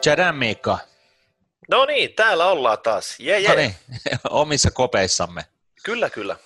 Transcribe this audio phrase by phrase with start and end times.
[0.00, 0.78] Tjadän Miikka.
[1.70, 3.16] No niin, täällä ollaan taas.
[3.18, 3.48] Je, je.
[3.48, 3.74] No niin,
[4.30, 5.44] omissa kopeissamme.
[5.84, 6.36] Kyllä, kyllä.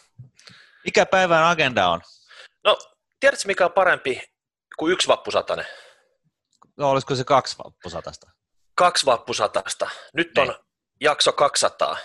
[0.84, 2.00] Mikä päivän agenda on?
[2.64, 2.78] No,
[3.20, 4.22] tiedätkö mikä on parempi
[4.78, 5.66] kuin yksi vappusatanen?
[6.76, 8.30] No, olisiko se kaksi vappusatasta?
[8.74, 9.90] Kaksi vappusatasta.
[10.14, 10.56] Nyt on Niin.
[11.00, 11.96] jakso 200.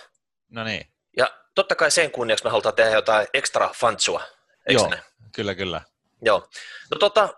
[0.50, 0.86] No niin,
[1.16, 4.22] Ja totta kai sen kunniaksi me halutaan tehdä jotain extra fantsua.
[4.68, 4.90] Eikö Joo.
[4.90, 5.02] ne?
[5.34, 5.80] kyllä kyllä.
[6.22, 6.48] Joo.
[6.90, 7.34] No tota,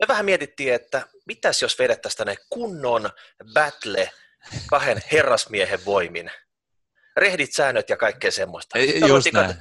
[0.00, 3.10] me vähän mietittiin, että mitäs jos vedettäisiin tänne kunnon
[3.54, 4.10] battle
[4.66, 6.30] kahden herrasmiehen voimin.
[7.16, 8.78] Rehdit säännöt ja kaikkea semmoista.
[8.78, 9.54] Ei, Sitten me Just näin.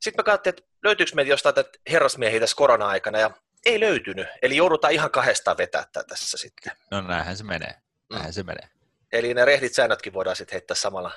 [0.00, 3.30] Sitten me katsottiin, että löytyykö meiltä jostain tätä herrasmiehiä tässä korona-aikana, ja
[3.66, 4.28] ei löytynyt.
[4.42, 6.72] Eli joudutaan ihan kahdestaan vetää tätä tässä sitten.
[6.90, 7.70] No näinhän se menee.
[7.70, 8.14] Mm.
[8.14, 8.68] Näinhän se menee.
[9.12, 11.12] Eli ne rehdit säännötkin voidaan sitten heittää samalla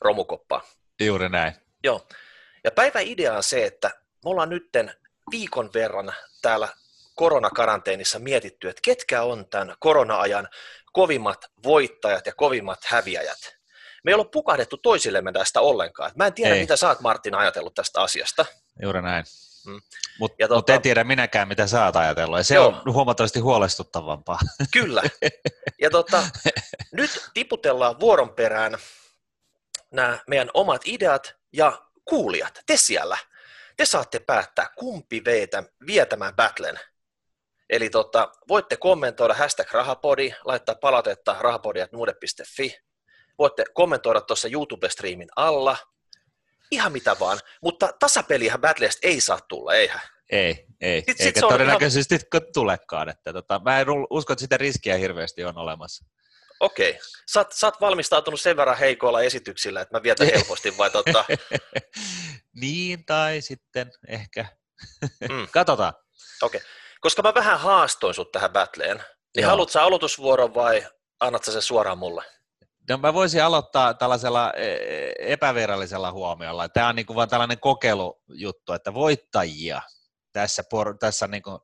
[0.00, 0.62] romukoppaan.
[1.00, 1.52] Juuri näin.
[1.84, 2.08] Joo.
[2.64, 3.88] Ja päivän idea on se, että
[4.24, 4.94] me ollaan nytten
[5.30, 6.12] viikon verran
[6.42, 6.68] täällä
[7.16, 10.48] koronakaranteenissa mietitty, että ketkä on tämän korona-ajan
[10.92, 13.56] kovimmat voittajat ja kovimmat häviäjät.
[14.04, 16.12] Me ei olla pukahdettu toisillemme tästä ollenkaan.
[16.14, 16.60] Mä en tiedä, Ei.
[16.60, 18.46] mitä sä oot Martin ajatellut tästä asiasta.
[18.82, 19.24] Juuri näin.
[19.66, 19.80] Mm.
[20.18, 22.38] Mutta Ja mut tota- en tiedä minäkään, mitä sä oot ajatellut.
[22.38, 22.82] Ja se Joo.
[22.86, 24.38] on huomattavasti huolestuttavampaa.
[24.72, 25.02] Kyllä.
[25.80, 26.22] Ja tota,
[26.92, 28.78] nyt tiputellaan vuoron perään
[29.90, 33.18] nämä meidän omat ideat ja kuulijat, te siellä.
[33.76, 35.22] Te saatte päättää, kumpi
[35.86, 36.80] vie tämän battlen.
[37.70, 42.78] Eli tota, voitte kommentoida hashtag rahapodi, laittaa palautetta rahapodi.nuude.fi.
[43.38, 45.76] Voitte kommentoida tuossa YouTube-striimin alla.
[46.70, 47.38] Ihan mitä vaan.
[47.62, 50.00] Mutta tasapelihän Battleista ei saa tulla, eihän.
[50.30, 51.02] Ei, ei.
[51.06, 52.18] Sit- sit Eikä on todennäköisesti
[52.54, 53.08] tulekaan.
[53.08, 56.04] Että tota, mä en usko, että sitä riskiä hirveästi on olemassa.
[56.60, 56.98] Okei.
[57.32, 61.24] Sä, oot- sä oot valmistautunut sen verran heikoilla esityksillä, että mä vietän helposti vai tota,
[62.60, 64.46] niin, tai sitten ehkä.
[65.30, 65.48] Mm.
[65.52, 65.92] Katsotaan.
[67.06, 69.50] Koska mä vähän haastoin sut tähän battleen, niin Joo.
[69.50, 70.86] haluatko sä aloitusvuoron vai
[71.20, 72.24] annat sä sen suoraan mulle?
[72.88, 76.68] No, mä voisin aloittaa tällaisella eh, epävirallisella huomiolla.
[76.68, 79.82] Tämä on niin kuin vaan tällainen kokeilujuttu, että voittajia
[80.32, 81.58] tässä, por- tässä niin kuin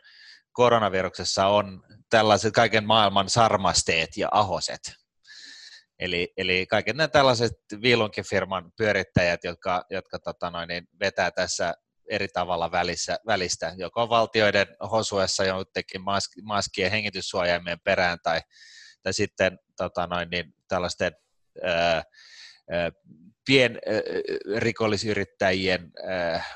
[0.53, 4.95] koronaviruksessa on tällaiset kaiken maailman sarmasteet ja ahoset.
[5.99, 7.53] Eli, eli kaiken nämä tällaiset
[7.83, 11.75] viilunkifirman pyörittäjät, jotka, jotka tota noin, niin vetää tässä
[12.11, 18.41] eri tavalla välissä, välistä, joko valtioiden hosuessa jotenkin mask, maskien hengityssuojaimien perään tai,
[19.03, 21.13] tai sitten tota noin, niin tällaisten
[21.63, 22.03] ää,
[23.47, 25.93] pienrikollisyrittäjien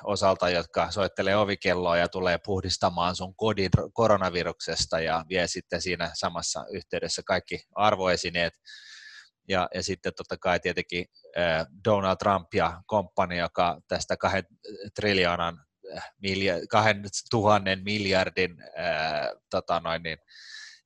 [0.04, 6.64] osalta, jotka soittelee ovikelloa ja tulee puhdistamaan sun kodin koronaviruksesta ja vie sitten siinä samassa
[6.72, 8.52] yhteydessä kaikki arvoesineet.
[9.48, 14.44] Ja, ja sitten totta kai tietenkin ää, Donald Trump ja komppani, joka tästä kahden
[14.94, 15.58] triljoonan,
[15.96, 20.18] äh, milja, kahden tuhannen miljardin ää, tota noin, niin,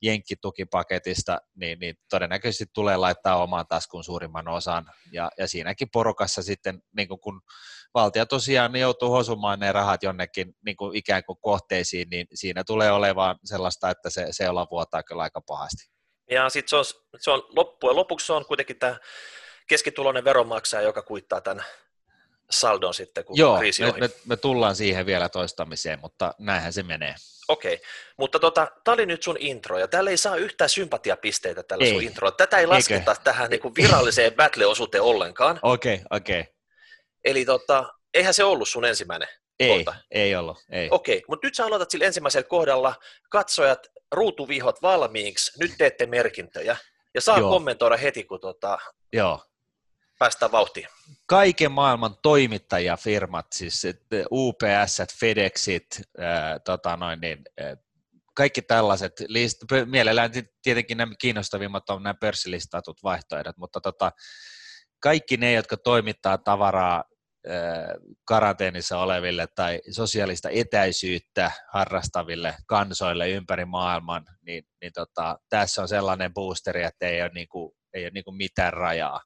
[0.03, 4.87] jenkkitukipaketista, niin, niin todennäköisesti tulee laittaa omaan taskun suurimman osan.
[5.13, 7.41] Ja, ja siinäkin porukassa sitten, niin kuin kun
[7.95, 12.93] valtio tosiaan joutuu hosumaan ne rahat jonnekin niin kuin ikään kuin kohteisiin, niin siinä tulee
[12.93, 16.00] olemaan sellaista, että se, se olla vuotaa kyllä aika pahasti.
[16.31, 16.85] Ja sitten se on,
[17.19, 18.97] se on loppujen lopuksi se on kuitenkin tämä
[19.67, 21.65] keskituloinen veronmaksaja, joka kuittaa tämän
[22.51, 24.01] saldon sitten, kun Joo, kriisi ohi.
[24.01, 27.15] me, me tullaan siihen vielä toistamiseen, mutta näinhän se menee.
[27.49, 27.81] Okei,
[28.17, 31.93] mutta tota, tämä oli nyt sun intro, ja täällä ei saa yhtään sympatiapisteitä tällä Ei.
[31.93, 32.33] sun introlla.
[32.33, 32.75] Tätä ei Eikö?
[32.75, 35.59] lasketa tähän niin kuin viralliseen battle-osuuteen ollenkaan.
[35.63, 36.41] Okei, okay, okei.
[36.41, 36.53] Okay.
[37.25, 39.29] Eli tota, eihän se ollut sun ensimmäinen
[39.61, 39.95] Ei, kohta.
[40.11, 40.89] ei ollut, ei.
[40.91, 42.95] Okei, mutta nyt sä aloitat sillä ensimmäisellä kohdalla.
[43.31, 46.77] Katsojat, ruutuvihot valmiiksi, nyt teette merkintöjä.
[47.15, 47.51] Ja saa Joo.
[47.51, 48.79] kommentoida heti, kun tota,
[49.13, 49.45] Joo.
[50.19, 50.89] päästään vauhtiin.
[51.27, 53.83] kaiken maailman toimittajafirmat, siis
[54.33, 55.87] UPS, FedExit,
[56.19, 57.77] ää, tota noin, niin, ää,
[58.35, 64.13] kaikki tällaiset, list, mielellään ti- tietenkin nämä kiinnostavimmat on nämä pörssilistatut vaihtoehdot, mutta tota,
[65.01, 67.05] kaikki ne, jotka toimittaa tavaraa
[68.25, 76.35] karanteenissa oleville tai sosiaalista etäisyyttä harrastaville kansoille ympäri maailman, niin, niin tota, tässä on sellainen
[76.35, 79.21] boosteri, että ei ole, niinku, ei ole niinku mitään rajaa.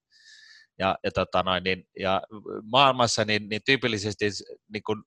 [0.79, 2.23] Ja, ja, tota noin, niin, ja
[2.63, 4.31] maailmassa niin, niin tyypillisesti
[4.73, 5.03] niin kuin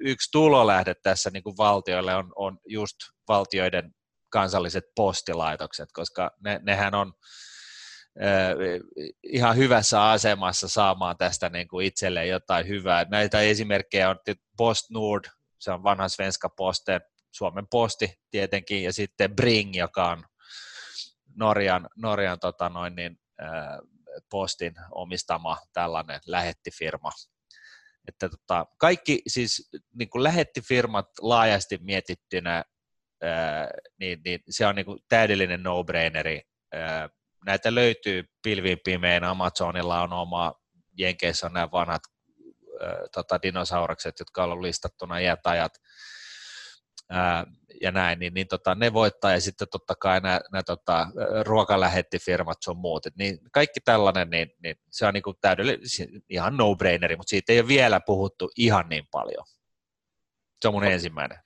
[0.00, 2.96] yksi tulolähde tässä niin kuin valtioille on, on just
[3.28, 3.94] valtioiden
[4.30, 7.12] kansalliset postilaitokset, koska ne, nehän on
[9.22, 13.06] ihan hyvässä asemassa saamaan tästä niin kuin itselleen jotain hyvää.
[13.10, 14.18] Näitä esimerkkejä on
[14.56, 15.24] Post Nord,
[15.58, 17.00] se on vanha Svenska Posten,
[17.30, 20.24] Suomen posti tietenkin, ja sitten Bring, joka on
[21.36, 23.78] Norjan, Norjan tota noin, niin, äh,
[24.30, 27.10] postin omistama tällainen lähettifirma.
[28.08, 32.64] Että tota, kaikki siis niin kuin lähettifirmat laajasti mietittynä,
[33.22, 33.68] ää,
[33.98, 36.42] niin, niin se on niin kuin täydellinen no-braineri
[36.72, 37.08] ää,
[37.46, 40.54] näitä löytyy pilvin pimein, Amazonilla on oma,
[40.98, 42.02] Jenkeissä on nämä vanhat
[42.82, 45.72] äh, tota, dinosaurukset, jotka on ollut listattuna iät ajat,
[47.10, 47.46] ää,
[47.80, 51.06] ja näin, niin, niin tota, ne voittaa, ja sitten totta kai nämä, nämä tota,
[51.44, 55.80] ruokalähettifirmat sun muut, Et niin kaikki tällainen, niin, niin se on niin kuin täydellinen,
[56.28, 59.44] ihan no-braineri, mutta siitä ei ole vielä puhuttu ihan niin paljon.
[60.62, 61.38] Se on mun ensimmäinen.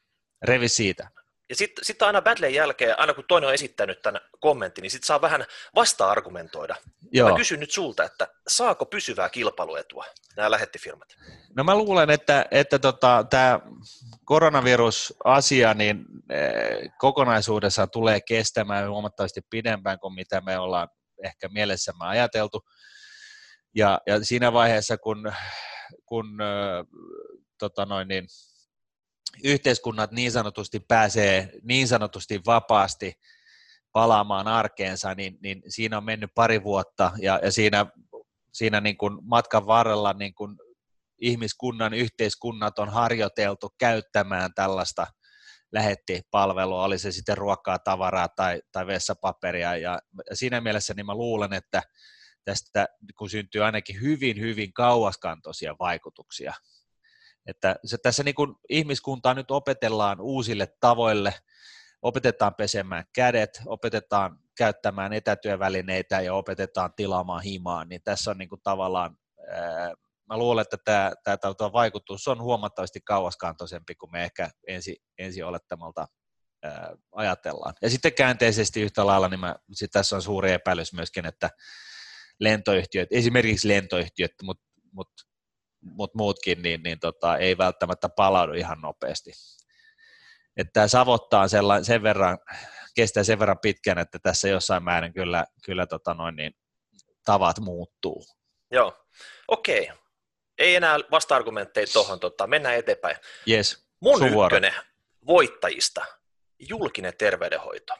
[0.42, 1.10] Revi siitä.
[1.48, 5.06] Ja sitten sit aina battlen jälkeen, aina kun toinen on esittänyt tämän kommentin, niin sitten
[5.06, 5.44] saa vähän
[5.75, 6.76] vasta-argumentoida.
[7.12, 7.31] Joo.
[7.31, 10.04] Mä kysyn nyt sulta, että saako pysyvää kilpailuetua
[10.37, 11.08] nämä lähettifirmat?
[11.56, 13.60] No mä luulen, että, että tota, tämä
[14.25, 20.88] koronavirusasia niin eh, kokonaisuudessaan tulee kestämään huomattavasti pidempään kuin mitä me ollaan
[21.25, 22.60] ehkä mielessämme ajateltu.
[23.75, 25.32] Ja, ja siinä vaiheessa, kun,
[26.06, 26.38] kun
[27.58, 28.26] tota noin, niin,
[29.44, 33.12] yhteiskunnat niin sanotusti pääsee niin sanotusti vapaasti
[33.93, 37.87] palaamaan arkeensa, niin, niin siinä on mennyt pari vuotta ja, ja siinä,
[38.53, 40.56] siinä niin kuin matkan varrella niin kuin
[41.21, 45.06] ihmiskunnan yhteiskunnat on harjoiteltu käyttämään tällaista
[45.73, 49.77] lähettipalvelua, oli se sitten ruokaa, tavaraa tai, tai vessapaperia.
[49.77, 49.99] Ja
[50.33, 51.83] siinä mielessä niin mä luulen, että
[52.44, 52.87] tästä
[53.19, 56.55] kun syntyy ainakin hyvin, hyvin kauaskantoisia vaikutuksia
[57.46, 61.34] että se, tässä niin kuin ihmiskuntaa nyt opetellaan uusille tavoille,
[62.02, 68.60] opetetaan pesemään kädet, opetetaan käyttämään etätyövälineitä ja opetetaan tilaamaan himaa, niin tässä on niin kuin
[68.62, 69.16] tavallaan,
[69.50, 69.94] ää,
[70.28, 75.42] mä luulen, että tämä, tämä, tämä vaikutus on huomattavasti kauaskantoisempi kuin me ehkä ensi, ensi
[75.42, 76.06] olettamalta
[76.62, 77.75] ää, ajatellaan.
[77.82, 81.50] Ja sitten käänteisesti yhtä lailla, niin mä, sit tässä on suuri epäilys myöskin, että
[82.40, 85.08] lentoyhtiöt, esimerkiksi lentoyhtiöt, mutta mut
[85.91, 89.33] mutta muutkin, niin, niin tota, ei välttämättä palaudu ihan nopeasti.
[90.56, 92.38] Että tämä savottaa sellainen, sen verran,
[92.94, 96.53] kestää sen verran pitkään, että tässä jossain määrin kyllä, kyllä tota noin, niin,
[97.25, 98.25] tavat muuttuu.
[98.71, 99.06] Joo,
[99.49, 99.83] okei.
[99.83, 99.97] Okay.
[100.59, 103.17] Ei enää vasta-argumentteja tuohon, tota, mennään eteenpäin.
[103.49, 103.88] Yes.
[104.00, 104.75] Mun ykkönen
[105.27, 106.05] voittajista,
[106.59, 107.94] julkinen terveydenhoito.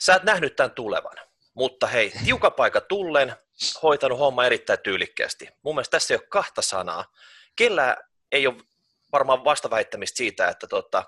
[0.00, 1.16] Sä et nähnyt tämän tulevan,
[1.54, 3.36] mutta hei, tiuka paikka tullen,
[3.82, 5.48] hoitanut homma erittäin tyylikkäästi.
[5.62, 7.12] Mun mielestä tässä ei ole kahta sanaa.
[7.56, 7.96] Kellä
[8.32, 8.56] ei ole
[9.12, 11.04] varmaan vastaväittämistä siitä, että tota,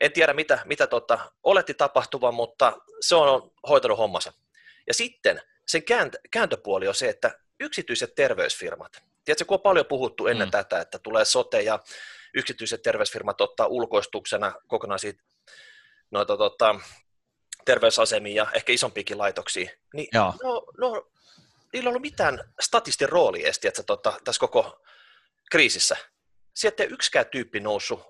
[0.00, 4.32] en tiedä mitä, mitä tota, oletti tapahtuvan, mutta se on hoitanut hommansa.
[4.86, 5.82] Ja sitten sen
[6.30, 10.52] kääntöpuoli on se, että yksityiset terveysfirmat, tiedätkö, kun on paljon puhuttu ennen mm.
[10.52, 11.78] tätä, että tulee sote ja
[12.34, 15.22] yksityiset terveysfirmat ottaa ulkoistuksena kokonaan siitä
[16.10, 16.74] noita tota,
[17.64, 20.34] terveysasemia ja ehkä isompiakin laitoksia, niin Joo.
[20.42, 21.10] no, no
[21.72, 24.82] niillä ollut mitään statistin rooli edes, että tota, tässä koko
[25.50, 25.96] kriisissä.
[26.54, 28.00] Sieltä ei yksikään tyyppi noussut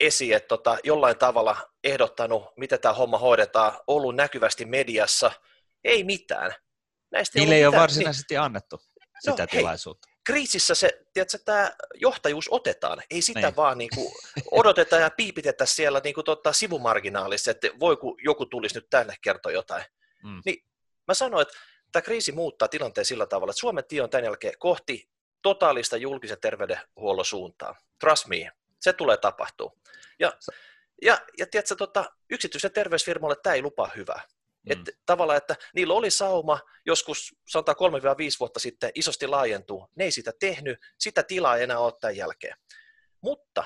[0.00, 5.30] esiin, että tota, jollain tavalla ehdottanut, miten tämä homma hoidetaan, ollut näkyvästi mediassa,
[5.84, 6.54] ei mitään.
[7.12, 10.08] Näistä Niille ei, ei ole varsinaisesti niin, annettu no, sitä no, tilaisuutta.
[10.10, 13.56] Hei, kriisissä se, tiedätkö, tämä johtajuus otetaan, ei sitä niin.
[13.56, 14.12] vaan niin kuin
[14.50, 19.14] odoteta ja piipitetä siellä niin kuin tota sivumarginaalissa, että voi kun joku tulisi nyt tänne
[19.20, 19.84] kertoa jotain.
[20.22, 20.42] Mm.
[20.44, 20.64] Niin
[21.08, 21.58] mä sanoin, että
[21.96, 25.08] tämä kriisi muuttaa tilanteen sillä tavalla, että Suomen tie on tämän jälkeen kohti
[25.42, 27.76] totaalista julkisen terveydenhuollon suuntaa.
[28.00, 28.50] Trust me,
[28.80, 29.78] se tulee tapahtuu.
[30.18, 30.32] Ja,
[31.02, 34.22] ja, ja tiedätkö, tota, yksityisen terveysfirmalle tämä ei lupaa hyvää.
[34.62, 34.72] Mm.
[34.72, 39.88] Että tavallaan, että niillä oli sauma joskus sanotaan 3-5 vuotta sitten isosti laajentuu.
[39.94, 42.56] Ne ei sitä tehnyt, sitä tilaa ei enää ole tämän jälkeen.
[43.20, 43.64] Mutta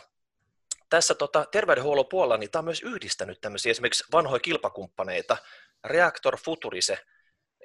[0.91, 5.37] tässä tota, terveydenhuollon puolella niin tämä on myös yhdistänyt tämmöisiä esimerkiksi vanhoja kilpakumppaneita,
[5.85, 6.99] Reactor Futurise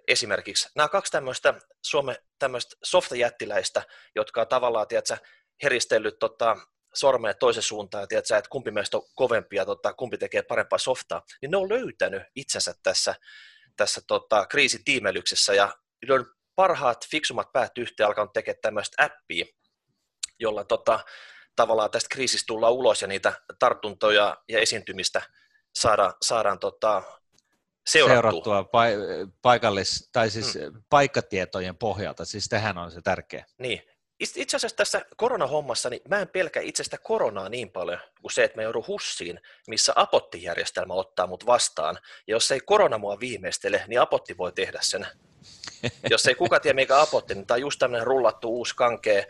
[0.08, 0.70] esimerkiksi.
[0.76, 3.84] Nämä kaksi tämmöistä Suomen tämmöistä softajättiläistä,
[4.16, 5.18] jotka on tavallaan, tiedätkö,
[5.64, 6.58] heristellyt tota,
[6.94, 11.22] sormea toisen suuntaan tiedätkö, että kumpi meistä on kovempi ja tota, kumpi tekee parempaa softaa,
[11.42, 13.16] niin ne on löytänyt itsensä tässä,
[13.78, 15.74] tässä tota, kriisitiimelyksessä ja
[16.10, 19.46] on parhaat, fiksummat päät yhteen alkanut tekemään tämmöistä appia,
[20.40, 21.00] jolla tota,
[21.56, 25.22] tavallaan tästä kriisistä tullaan ulos ja niitä tartuntoja ja esiintymistä
[25.76, 27.04] saadaan, saadaan tota,
[27.88, 28.32] seurattua.
[28.32, 30.84] seurattua pa- paikallis- tai siis hmm.
[30.90, 33.46] paikkatietojen pohjalta, siis tähän on se tärkeä.
[33.58, 33.82] Niin.
[34.20, 38.58] Itse asiassa tässä koronahommassa, niin mä en pelkää itsestä koronaa niin paljon kuin se, että
[38.58, 41.98] mä joudun hussiin, missä apottijärjestelmä ottaa mut vastaan.
[42.28, 45.08] Ja jos ei korona mua viimeistele, niin apotti voi tehdä sen.
[46.10, 49.24] jos ei kuka tiedä mikä apotti, niin tämä on just tämmöinen rullattu uusi kankea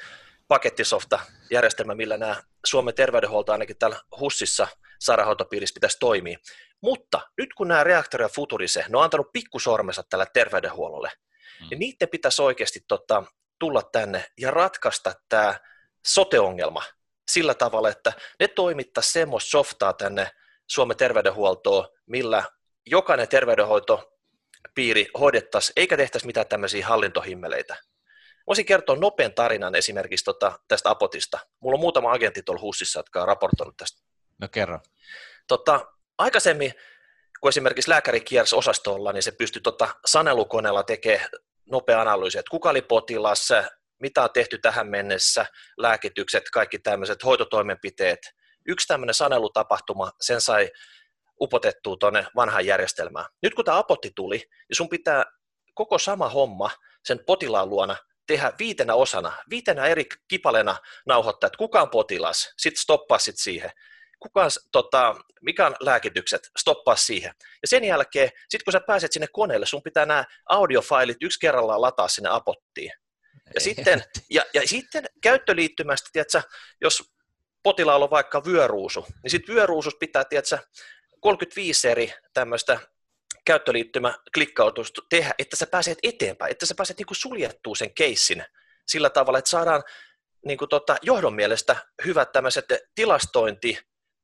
[0.48, 1.20] pakettisofta
[1.52, 4.68] järjestelmä, millä nämä Suomen terveydenhuolto ainakin täällä hussissa
[5.00, 6.38] sairaanhoitopiirissä pitäisi toimia.
[6.86, 11.12] Mutta nyt kun nämä reaktori ja futurise, ne on antanut pikkusormensa tällä terveydenhuollolle,
[11.62, 11.68] mm.
[11.70, 13.24] niin niiden pitäisi oikeasti tota,
[13.60, 15.60] tulla tänne ja ratkaista tämä
[16.06, 16.84] sote-ongelma
[17.32, 20.32] sillä tavalla, että ne toimittaa semmoista softaa tänne
[20.68, 22.44] Suomen terveydenhuoltoon, millä
[22.86, 24.18] jokainen terveydenhoito
[24.76, 27.76] piiri hoidettaisiin, eikä tehtäisi mitään tämmöisiä hallintohimmeleitä.
[28.48, 31.40] Voisin kertoa nopean tarinan esimerkiksi tota, tästä Apotista.
[31.60, 34.04] Mulla on muutama agentti tuolla HUSissa, jotka on raportoinut tästä.
[34.42, 34.80] No kerro.
[35.48, 36.74] Tota, aikaisemmin,
[37.42, 41.30] kun esimerkiksi lääkäri kiersi osastolla, niin se pystyi tota sanelukoneella tekemään
[41.72, 43.50] nopea analyysi, että kuka oli potilas,
[44.00, 45.46] mitä on tehty tähän mennessä,
[45.78, 48.20] lääkitykset, kaikki tämmöiset hoitotoimenpiteet.
[48.68, 50.72] Yksi tämmöinen sanelutapahtuma, sen sai
[51.42, 53.26] upotettua tuonne vanhaan järjestelmään.
[53.42, 55.26] Nyt kun tämä apotti tuli, niin sun pitää
[55.74, 56.72] koko sama homma
[57.04, 57.96] sen potilaan luona
[58.28, 63.72] tehdä viitenä osana, viitenä eri kipalena nauhoittaa, että kuka on potilas, sitten stoppaa sit siihen.
[64.20, 67.34] Kuka on, tota, mikä on lääkitykset, stoppaa siihen.
[67.40, 71.82] Ja sen jälkeen, sitten kun sä pääset sinne koneelle, sun pitää nämä audiofailit yksi kerrallaan
[71.82, 72.92] lataa sinne apottiin.
[73.54, 76.42] Ja sitten, ja, ja sitten käyttöliittymästä, tiedätkö,
[76.82, 77.04] jos
[77.64, 80.58] potilaalla on vaikka vyöruusu, niin sitten vyöruusus pitää, tiedätkö,
[81.20, 82.80] 35 eri tämmöistä
[83.46, 88.46] käyttöliittymä klikkautusta tehdä, että sä pääset eteenpäin, että sä pääset niin suljettua sen keissin
[88.88, 89.84] sillä tavalla, että saadaan
[90.46, 92.66] niin kuin tota, johdon mielestä hyvät tämmöiset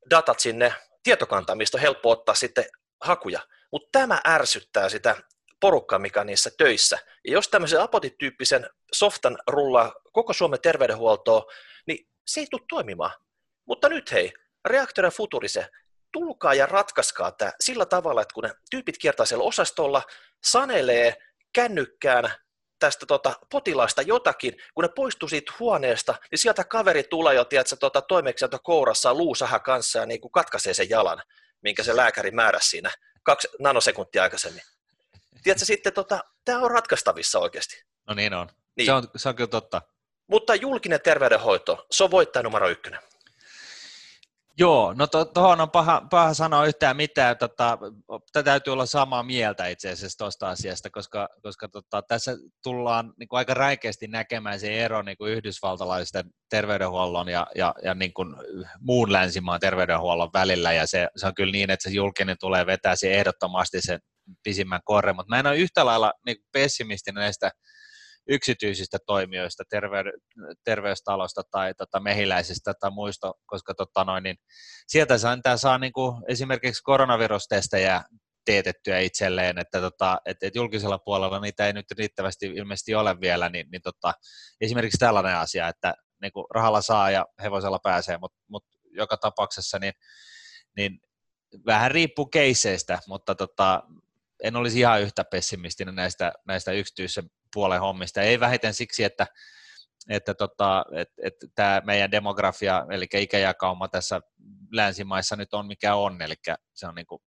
[0.08, 2.64] tilastointidatat sinne tietokantaan, mistä on helppo ottaa sitten
[3.00, 3.40] hakuja.
[3.72, 5.16] Mutta tämä ärsyttää sitä
[5.60, 6.98] porukkaa, mikä on niissä töissä.
[7.24, 11.42] Ja jos tämmöisen apotityyppisen softan rullaa koko Suomen terveydenhuoltoon,
[11.86, 13.12] niin se ei tule toimimaan.
[13.64, 14.32] Mutta nyt hei,
[14.64, 15.68] Reaktori Futurise,
[16.12, 20.02] tulkaa ja ratkaiskaa tämä sillä tavalla, että kun ne tyypit kiertää siellä osastolla,
[20.44, 21.16] sanelee
[21.52, 22.32] kännykkään
[22.82, 27.76] tästä tota, potilaasta jotakin, kun ne poistuu siitä huoneesta, niin sieltä kaveri tulee jo, tiedätkö,
[27.76, 31.22] tota, toimeksianto kourassa luusaha kanssa ja niin kuin katkaisee sen jalan,
[31.62, 32.90] minkä se lääkäri määräsi siinä
[33.22, 34.62] kaksi nanosekuntia aikaisemmin.
[35.42, 37.82] Tiedätkö, sitten tota, tämä on ratkaistavissa oikeasti.
[38.08, 38.48] No niin on.
[38.76, 38.86] Niin.
[38.86, 39.82] Se, on se on kyllä totta.
[40.26, 43.00] Mutta julkinen terveydenhoito, se on voittaja numero ykkönen.
[44.58, 47.38] Joo, no tuohon to, on paha, paha sanoa yhtään mitään.
[47.38, 47.78] Tota,
[48.44, 53.38] täytyy olla samaa mieltä itse asiassa tuosta asiasta, koska, koska tota, tässä tullaan niin kuin
[53.38, 58.34] aika räikeästi näkemään se ero niin kuin yhdysvaltalaisten terveydenhuollon ja, ja, ja niin kuin
[58.80, 60.72] muun länsimaan terveydenhuollon välillä.
[60.72, 64.00] Ja se, se on kyllä niin, että se julkinen tulee vetää se ehdottomasti sen
[64.42, 67.50] pisimmän korren, mutta mä en ole yhtä lailla niin pessimistinen näistä
[68.28, 70.04] yksityisistä toimijoista, terve,
[70.64, 74.36] terveystalosta tai tota, mehiläisistä tai muista, koska tota, noin, niin
[74.86, 78.02] sieltä saa, tämä saa niin kuin, esimerkiksi koronavirustestejä
[78.44, 83.48] teetettyä itselleen, että tota, et, et julkisella puolella niitä ei nyt riittävästi ilmeisesti ole vielä,
[83.48, 84.12] niin, niin tota,
[84.60, 89.78] esimerkiksi tällainen asia, että niin kuin rahalla saa ja hevosella pääsee, mutta mut joka tapauksessa
[89.78, 89.92] niin,
[90.76, 91.00] niin
[91.66, 93.82] vähän riippuu keisseistä, mutta tota,
[94.42, 98.22] en olisi ihan yhtä pessimistinen näistä, näistä yksityisen puolen hommista.
[98.22, 99.26] Ei vähiten siksi, että
[100.10, 104.20] että tota, et, et tämä meidän demografia, eli ikäjakauma tässä
[104.72, 106.34] länsimaissa nyt on mikä on, eli
[106.74, 107.22] se on niinku,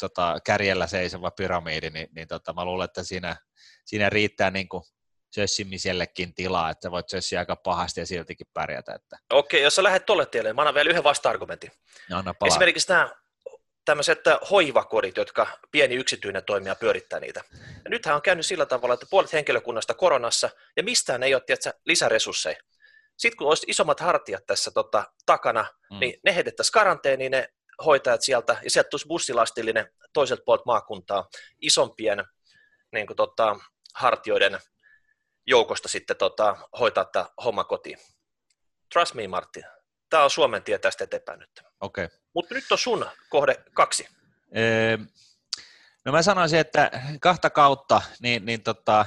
[0.00, 3.36] tota, kärjellä seisova pyramidi, niin, niin tota, mä luulen, että siinä,
[3.84, 4.84] siinä riittää niinku
[5.34, 8.94] sössimisellekin tilaa, että voit sössiä aika pahasti ja siltikin pärjätä.
[8.94, 9.16] Että...
[9.32, 11.70] Okei, jos sä lähdet tolle tielle, mä annan vielä yhden vasta-argumentin.
[12.10, 13.10] No, no, Esimerkiksi nämä
[13.88, 17.44] tämmöiset hoivakodit, jotka pieni yksityinen toimija pyörittää niitä.
[17.84, 21.72] Ja nythän on käynyt sillä tavalla, että puolet henkilökunnasta koronassa ja mistään ei ole tiedätkö,
[21.86, 22.56] lisäresursseja.
[23.16, 25.98] Sitten kun olisi isommat hartiat tässä tota, takana, mm.
[25.98, 27.48] niin ne heitettäisiin karanteeniin ne
[27.84, 31.28] hoitajat sieltä, ja sieltä tulisi bussilastillinen toiselta puolelta maakuntaa
[31.60, 32.24] isompien
[32.92, 33.56] niin kuin, tota,
[33.94, 34.58] hartioiden
[35.46, 37.98] joukosta sitten tota, hoitaa tämä homma kotiin.
[38.92, 39.64] Trust me, Martin.
[40.10, 41.62] Tämä on Suomen tie tästä eteenpäin nyt.
[41.80, 42.08] Okay.
[42.34, 44.08] Mutta nyt on sun kohde kaksi.
[44.56, 44.96] Öö,
[46.04, 49.06] no mä sanoisin, että kahta kautta niin, niin tota,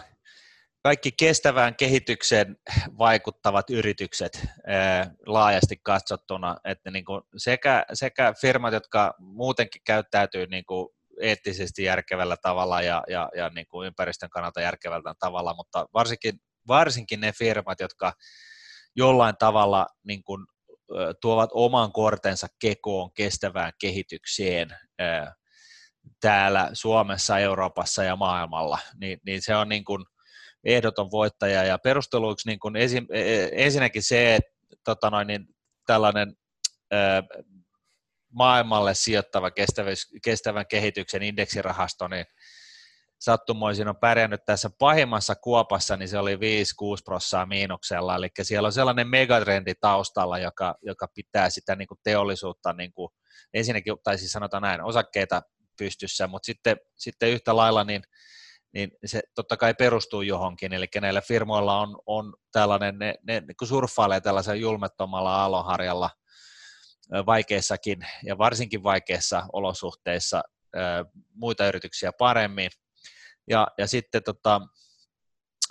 [0.84, 2.58] kaikki kestävään kehitykseen
[2.98, 10.66] vaikuttavat yritykset ää, laajasti katsottuna, että niin kuin sekä, sekä firmat, jotka muutenkin käyttäytyy niin
[10.66, 10.90] kuin
[11.22, 16.34] eettisesti järkevällä tavalla ja, ja, ja niin kuin ympäristön kannalta järkevällä tavalla, mutta varsinkin,
[16.68, 18.14] varsinkin ne firmat, jotka
[18.96, 20.46] jollain tavalla niin kuin
[21.22, 24.70] tuovat oman kortensa kekoon kestävään kehitykseen
[26.22, 30.06] täällä Suomessa, Euroopassa ja maailmalla, niin, niin se on niin kuin
[30.64, 31.64] ehdoton voittaja.
[31.64, 34.52] Ja perusteluiksi niin kuin esi, e, e, ensinnäkin se, että
[34.84, 35.48] tota noin, niin
[35.86, 36.36] tällainen
[38.34, 39.52] maailmalle sijoittava
[40.24, 42.26] kestävän kehityksen indeksirahasto, niin
[43.22, 46.40] sattumoisin on pärjännyt tässä pahimmassa kuopassa, niin se oli 5-6
[47.06, 52.74] prossaa miinuksella, eli siellä on sellainen megatrendi taustalla, joka, joka pitää sitä niin kuin teollisuutta,
[52.74, 53.10] niin kuin,
[53.54, 55.42] ensinnäkin, tai siis sanotaan näin, osakkeita
[55.78, 58.02] pystyssä, mutta sitten, sitten yhtä lailla niin,
[58.74, 63.68] niin se totta kai perustuu johonkin, eli näillä firmoilla on, on tällainen, ne, ne niin
[63.68, 66.10] surffailee tällaisen julmettomalla aloharjalla
[67.26, 70.44] vaikeissakin ja varsinkin vaikeissa olosuhteissa
[71.34, 72.70] muita yrityksiä paremmin,
[73.50, 74.62] Ja, ja sitten tota,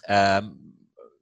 [0.09, 0.43] ää,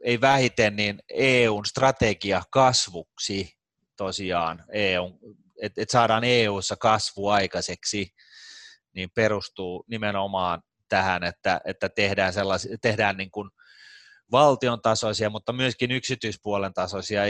[0.05, 3.59] ei vähiten niin EUn strategia kasvuksi
[3.97, 5.19] tosiaan, EU,
[5.63, 8.15] että et saadaan EUssa kasvu aikaiseksi,
[8.95, 13.51] niin perustuu nimenomaan tähän, että, että tehdään, sellaisia, tehdään niin kuin
[14.33, 17.23] valtion tasoisia, mutta myöskin yksityispuolen tasoisia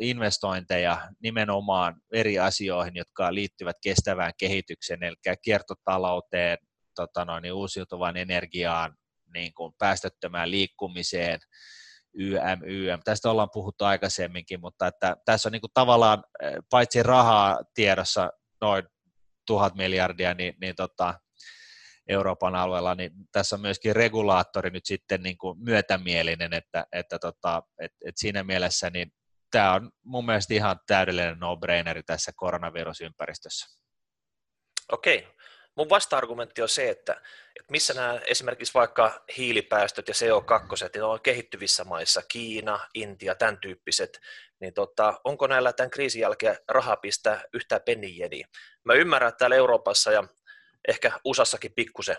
[0.00, 6.58] investointeja nimenomaan eri asioihin, jotka liittyvät kestävään kehitykseen, eli kiertotalouteen,
[6.94, 8.94] tota noin, niin uusiutuvaan energiaan,
[9.34, 11.40] niin kuin päästöttömään liikkumiseen,
[12.14, 13.00] YM, YM.
[13.04, 18.30] Tästä ollaan puhuttu aikaisemminkin, mutta että tässä on niin kuin tavallaan eh, paitsi rahaa tiedossa
[18.60, 18.84] noin
[19.46, 21.14] tuhat miljardia, niin, niin tota,
[22.08, 27.62] Euroopan alueella, niin tässä on myöskin regulaattori nyt sitten niin kuin myötämielinen, että, että tota,
[27.78, 29.12] et, et siinä mielessä niin
[29.50, 33.80] tämä on mun mielestä ihan täydellinen no-braineri tässä koronavirusympäristössä.
[34.92, 35.33] Okei.
[35.76, 37.12] Mun vasta-argumentti on se, että,
[37.56, 43.58] että missä nämä esimerkiksi vaikka hiilipäästöt ja CO2, niin on kehittyvissä maissa, Kiina, Intia, tämän
[43.58, 44.20] tyyppiset,
[44.60, 48.48] niin tota, onko näillä tämän kriisin jälkeen rahaa pistää yhtään pennieniä?
[48.84, 50.24] Mä ymmärrän, että täällä Euroopassa ja
[50.88, 52.16] ehkä USAssakin pikkusen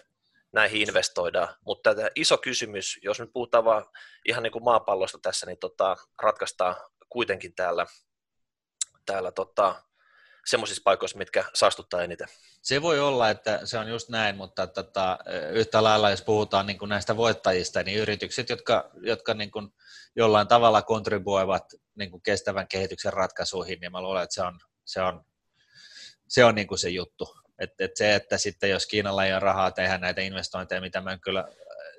[0.54, 3.86] näihin investoidaan, mutta tämä iso kysymys, jos me puhutaan vaan
[4.26, 6.76] ihan niin kuin maapallosta tässä, niin tota, ratkaistaan
[7.10, 7.86] kuitenkin täällä,
[9.06, 9.84] täällä tota,
[10.48, 12.28] semmoisissa paikoissa, mitkä saastuttaa eniten.
[12.62, 15.18] Se voi olla, että se on just näin, mutta tota,
[15.52, 19.70] yhtä lailla, jos puhutaan niin kuin näistä voittajista, niin yritykset, jotka, jotka niin kuin
[20.16, 25.02] jollain tavalla kontribuoivat niin kuin kestävän kehityksen ratkaisuihin, niin mä luulen, että se on se,
[25.02, 25.26] on,
[26.28, 27.36] se, on niin kuin se juttu.
[27.60, 31.18] Et, et se, että sitten jos Kiinalla ei ole rahaa tehdä näitä investointeja, mitä mä
[31.18, 31.46] kyllä äh,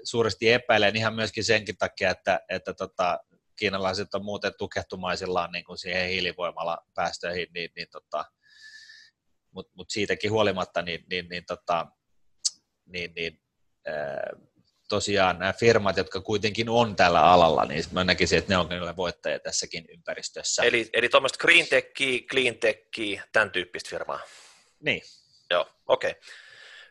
[0.04, 3.20] suuresti epäilen ihan myöskin senkin takia, että, että tota,
[3.56, 8.24] kiinalaiset on muuten tukehtumaisillaan niin kuin siihen hiilivoimalla päästöihin, niin, niin tota,
[9.56, 11.86] mutta mut siitäkin huolimatta, niin, niin, niin, tota,
[12.86, 13.40] niin, niin
[13.86, 14.30] ää,
[14.88, 18.96] tosiaan nämä firmat, jotka kuitenkin on tällä alalla, niin mä näkisin, että ne on kyllä
[18.96, 20.62] voittajia tässäkin ympäristössä.
[20.62, 24.20] Eli, eli tuommoista green techia, clean techia, tämän tyyppistä firmaa.
[24.80, 25.02] Niin,
[25.50, 26.10] Joo, okei.
[26.10, 26.22] Okay.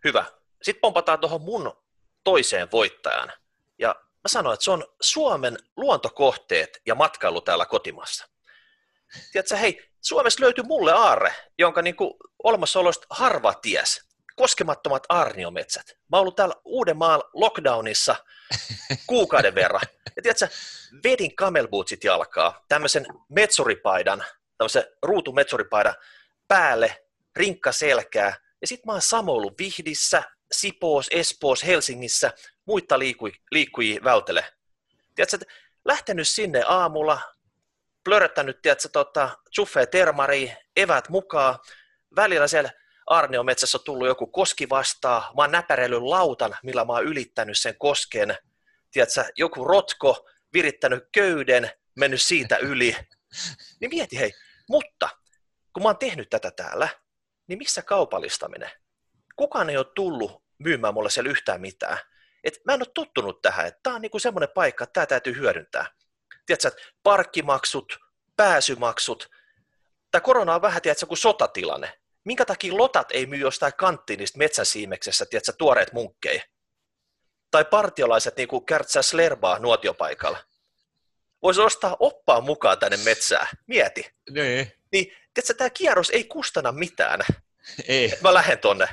[0.03, 0.25] Hyvä.
[0.61, 1.83] Sitten pompataan tuohon mun
[2.23, 3.31] toiseen voittajaan.
[3.79, 8.27] Ja mä sanoin, että se on Suomen luontokohteet ja matkailu täällä kotimassa.
[9.31, 12.13] Tiedätkö, hei, Suomessa löytyy mulle aarre, jonka niin kuin
[12.45, 14.01] olemassaolosta harva ties.
[14.35, 15.97] Koskemattomat arniometsät.
[16.11, 18.15] Mä oon ollut täällä Uudenmaan lockdownissa
[19.07, 19.81] kuukauden verran.
[20.15, 20.47] Ja tiedätkö,
[21.03, 24.23] vedin camelbootsit jalkaa, tämmöisen metsuripaidan,
[24.57, 25.95] tämmöisen ruutumetsuripaidan
[26.47, 27.05] päälle,
[27.35, 32.31] rinkka selkää, ja sitten mä oon samoillut Vihdissä, Sipoos, Espoos, Helsingissä,
[32.65, 34.45] muita liikkui, liikkujia vältele.
[35.15, 35.37] Tiedätkö,
[35.85, 37.21] lähtenyt sinne aamulla,
[38.03, 39.37] plöröttänyt, tiedätkö, tota,
[39.91, 41.59] Termari, evät mukaan,
[42.15, 42.71] välillä siellä
[43.07, 47.57] Arneon metsässä on tullut joku koski vastaa, mä oon näpärellyt lautan, millä mä oon ylittänyt
[47.57, 48.37] sen kosken,
[48.91, 52.95] tiedätkö, joku rotko, virittänyt köyden, mennyt siitä yli.
[53.81, 54.33] Niin mieti hei,
[54.69, 55.09] mutta
[55.73, 56.89] kun mä oon tehnyt tätä täällä,
[57.47, 58.71] niin missä kaupallistaminen?
[59.35, 61.97] Kukaan ei ole tullut myymään mulle siellä yhtään mitään.
[62.43, 65.35] Et mä en ole tottunut tähän, että tämä on niinku semmoinen paikka, että tämä täytyy
[65.35, 65.85] hyödyntää.
[66.45, 67.99] Tiedätkö, että parkkimaksut,
[68.37, 69.29] pääsymaksut,
[70.11, 71.99] tämä korona on vähän, tiedätkö, kuin sotatilanne.
[72.25, 76.41] Minkä takia lotat ei myy jostain kanttiinista metsäsiimeksessä, tiedätkö, tuoreet munkkeja?
[77.51, 80.37] Tai partiolaiset niin kuin kärtsää slerbaa nuotiopaikalla.
[81.41, 83.47] Voisi ostaa oppaa mukaan tänne metsään.
[83.67, 84.11] Mieti.
[84.29, 84.71] Niin.
[84.91, 87.21] Niin tiedätkö, tämä kierros ei kustana mitään.
[87.87, 88.13] Ei.
[88.21, 88.87] Mä lähden tonne.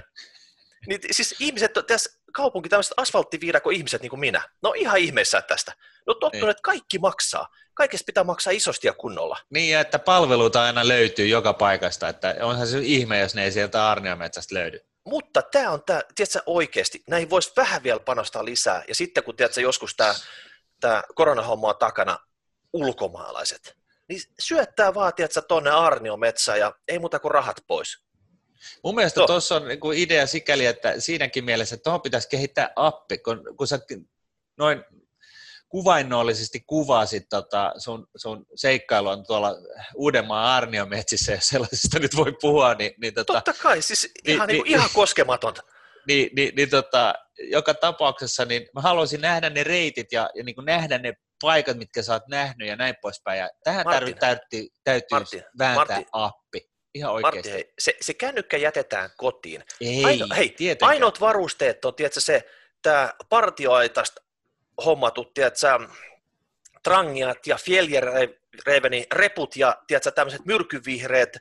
[0.87, 5.73] Niin, siis ihmiset, tässä kaupunki, tämmöiset asfalttiviidako ihmiset niin kuin minä, no ihan ihmeessä tästä.
[6.07, 7.49] No tottunut, että kaikki maksaa.
[7.75, 9.39] Kaikesta pitää maksaa isosti ja kunnolla.
[9.51, 13.53] Niin, ja että palveluita aina löytyy joka paikasta, että onhan se ihme, jos ne ei
[13.53, 14.81] sieltä Arniometsästä löydy.
[15.05, 19.37] Mutta tämä on tämä, tiedätkö oikeasti, näihin voisi vähän vielä panostaa lisää, ja sitten kun
[19.37, 20.15] tiedätkö, joskus tämä,
[20.81, 22.19] tämä koronahomma on takana,
[22.73, 23.77] ulkomaalaiset,
[24.09, 27.99] niin syöttää vaan, tiedätkö, tuonne Arniometsään ja ei muuta kuin rahat pois.
[28.85, 33.19] Mun mielestä tuossa on niinku idea sikäli, että siinäkin mielessä, että tuohon pitäisi kehittää appi,
[33.19, 33.79] kun, kun sä
[34.57, 34.85] noin
[35.73, 39.55] kuvainnollisesti kuvasit tota sun, sun seikkailua tuolla
[39.95, 42.75] Uudenmaan Arniometsissä, jos sellaisesta nyt voi puhua.
[42.75, 45.63] Niin, niin tota, Totta kai, siis ihan, niin, niin, ihan koskematonta.
[46.07, 50.55] Niin, niin, niin tota, joka tapauksessa niin mä haluaisin nähdä ne reitit ja, ja niin
[50.55, 53.39] kuin nähdä ne paikat, mitkä sä oot nähnyt ja näin poispäin.
[53.39, 56.61] Ja tähän Martin, täytyy, täytyy Martin, vääntää Martin, appi.
[56.95, 57.37] Ihan oikeasti.
[57.37, 59.65] Martin, hei, se, se kännykkä jätetään kotiin.
[59.81, 62.45] Ei, Aino, hei, ainoat varusteet on, tiedätkö, se,
[62.83, 64.22] tämä partioaitasta
[64.85, 65.89] hommatut, tiedätkö,
[66.83, 71.37] trangiat ja fjällreveni reput ja tiedätkö, tämmöiset myrkyvihreät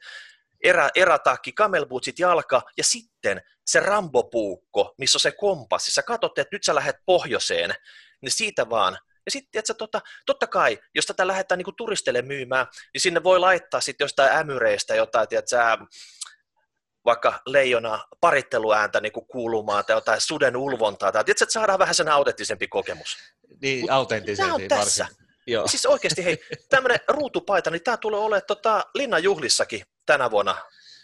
[0.63, 6.56] erä, erätakki, camelbootsit jalka ja sitten se rambopuukko, missä on se kompassi, sä katsot, että
[6.56, 7.73] nyt sä lähdet pohjoiseen,
[8.21, 8.97] niin siitä vaan.
[9.25, 13.39] Ja sitten, että tota, totta kai, jos tätä lähdetään niin turistille myymään, niin sinne voi
[13.39, 15.58] laittaa sitten jostain ämyreistä jotain, tiedätkö,
[17.05, 21.11] vaikka leijona paritteluääntä niin kuin kuulumaan tai jotain suden ulvontaa.
[21.11, 23.17] Tai, tiedätkö, että saadaan vähän sen autenttisempi kokemus.
[23.61, 24.67] Niin, autenttisempi.
[24.67, 25.07] Tämä on tässä.
[25.47, 25.67] Joo.
[25.67, 26.37] Siis oikeasti, hei,
[26.69, 30.55] tämmöinen ruutupaita, niin tämä tulee olemaan tota, linnanjuhlissakin tänä vuonna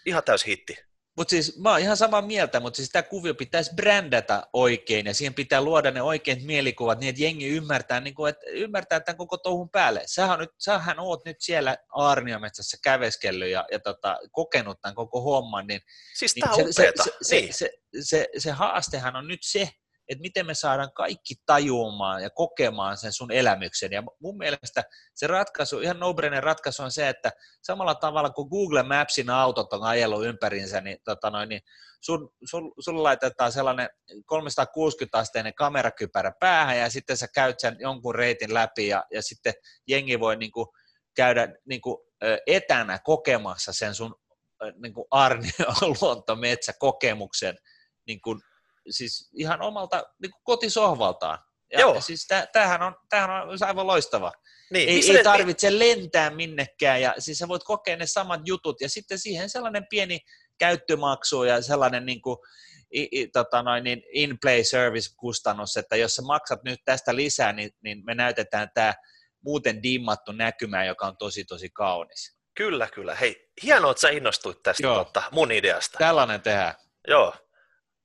[0.05, 0.86] ihan täys hitti.
[1.17, 5.13] Mutta siis mä oon ihan samaa mieltä, mutta siis tämä kuvio pitäisi brändätä oikein ja
[5.13, 9.17] siihen pitää luoda ne oikeat mielikuvat niin, että jengi ymmärtää, niin kuin, että ymmärtää tämän
[9.17, 10.01] koko touhun päälle.
[10.05, 15.67] Sähän, nyt, sähän oot nyt siellä Aarniometsässä käveskellyt ja, ja tota, kokenut tämän koko homman.
[15.67, 15.81] Niin,
[16.17, 17.53] siis niin tämä se, on se, se, se, niin.
[17.53, 19.69] se, se, se, se haastehan on nyt se,
[20.09, 23.91] että miten me saadaan kaikki tajuamaan ja kokemaan sen sun elämyksen.
[23.91, 24.83] Ja mun mielestä
[25.15, 29.83] se ratkaisu, ihan no ratkaisu on se, että samalla tavalla kuin Google Mapsin autot on
[29.83, 31.61] ajellut ympärinsä, niin, tota noin, niin
[32.01, 38.53] sun, sun, sun laitetaan sellainen 360-asteinen kamerakypärä päähän ja sitten sä käyt sen jonkun reitin
[38.53, 39.53] läpi ja, ja sitten
[39.87, 40.67] jengi voi niin kuin,
[41.15, 41.97] käydä niin kuin,
[42.47, 44.15] etänä kokemassa sen sun
[44.81, 45.51] niin kuin Arnio
[46.01, 47.57] luontometsäkokemuksen
[48.07, 48.41] niin kuin
[48.89, 51.39] siis ihan omalta niin kuin kotisohvaltaan.
[51.71, 52.01] Ja, Joo.
[52.01, 54.31] siis tämähän on, tämähän on aivan loistava.
[54.71, 55.79] Niin, ei, ei tarvitse ne...
[55.79, 60.19] lentää minnekään ja siis sä voit kokea ne samat jutut ja sitten siihen sellainen pieni
[60.57, 62.37] käyttömaksu ja sellainen niin kuin,
[62.95, 67.71] i, i, tota noin, niin in-play service-kustannus, että jos sä maksat nyt tästä lisää, niin,
[67.83, 68.93] niin me näytetään tämä
[69.41, 72.37] muuten dimmattu näkymä, joka on tosi tosi kaunis.
[72.53, 73.15] Kyllä, kyllä.
[73.15, 75.97] Hei, hienoa, että sä innostuit tästä Totta, mun ideasta.
[75.97, 76.73] Tällainen tehdään.
[77.07, 77.33] Joo,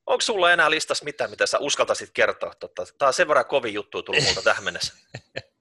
[0.07, 2.53] Onko sulla enää listas mitään, mitä sä uskaltaisit kertoa?
[2.61, 4.95] Totta, tämä on sen verran kovin juttu tullut multa tähän mennessä.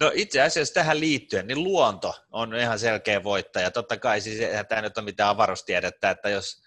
[0.00, 3.70] No itse asiassa tähän liittyen, niin luonto on ihan selkeä voittaja.
[3.70, 6.62] Totta kai siis tämä nyt ole mitään avaruustiedettä, että jos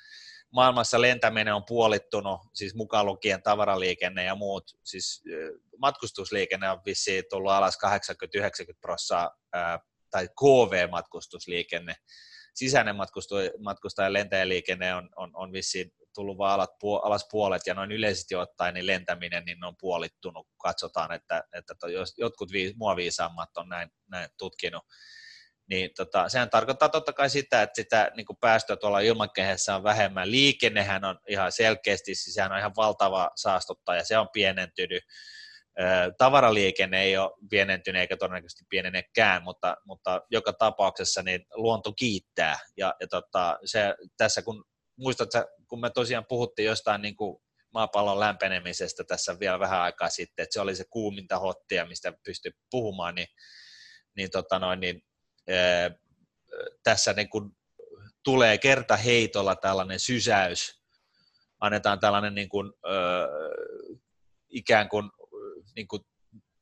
[0.52, 5.24] maailmassa lentäminen on puolittunut, siis mukaan lukien tavaraliikenne ja muut, siis
[5.78, 9.32] matkustusliikenne on vissiin tullut alas 80-90 prosenttia,
[10.12, 11.96] tai KV-matkustusliikenne,
[12.54, 12.96] sisäinen
[13.60, 16.69] matkustaja lentäjäliikenne on, on, on vissiin tullut vaan alat,
[17.04, 21.74] alas puolet ja noin yleisesti ottaen niin lentäminen niin on puolittunut, kun katsotaan, että, että
[21.88, 24.84] jos jotkut vii, mua viisaammat on näin, näin tutkinut.
[25.69, 30.32] Niin tota, sehän tarkoittaa totta kai sitä, että sitä niin päästöä tuolla ilmakehässä on vähemmän.
[30.32, 35.04] Liikennehän on ihan selkeästi, siis sehän on ihan valtava saastuttaja, se on pienentynyt.
[36.17, 42.60] Tavaraliikenne ei ole pienentynyt eikä todennäköisesti pienenekään, mutta, mutta joka tapauksessa niin luonto kiittää.
[42.78, 44.65] Ja, ja tota, se, tässä kun
[45.00, 45.30] muistat,
[45.68, 47.42] kun me tosiaan puhuttiin jostain niin kuin
[47.74, 52.52] maapallon lämpenemisestä tässä vielä vähän aikaa sitten, että se oli se kuuminta hottia, mistä pystyi
[52.72, 53.28] puhumaan, niin,
[54.16, 55.04] niin, tota noin, niin
[55.50, 55.92] ää,
[56.84, 57.52] tässä niin kuin
[58.24, 60.82] tulee kerta heitolla tällainen sysäys,
[61.60, 63.28] annetaan tällainen niin kuin, ää,
[64.50, 65.10] ikään kuin,
[65.76, 66.02] niin kuin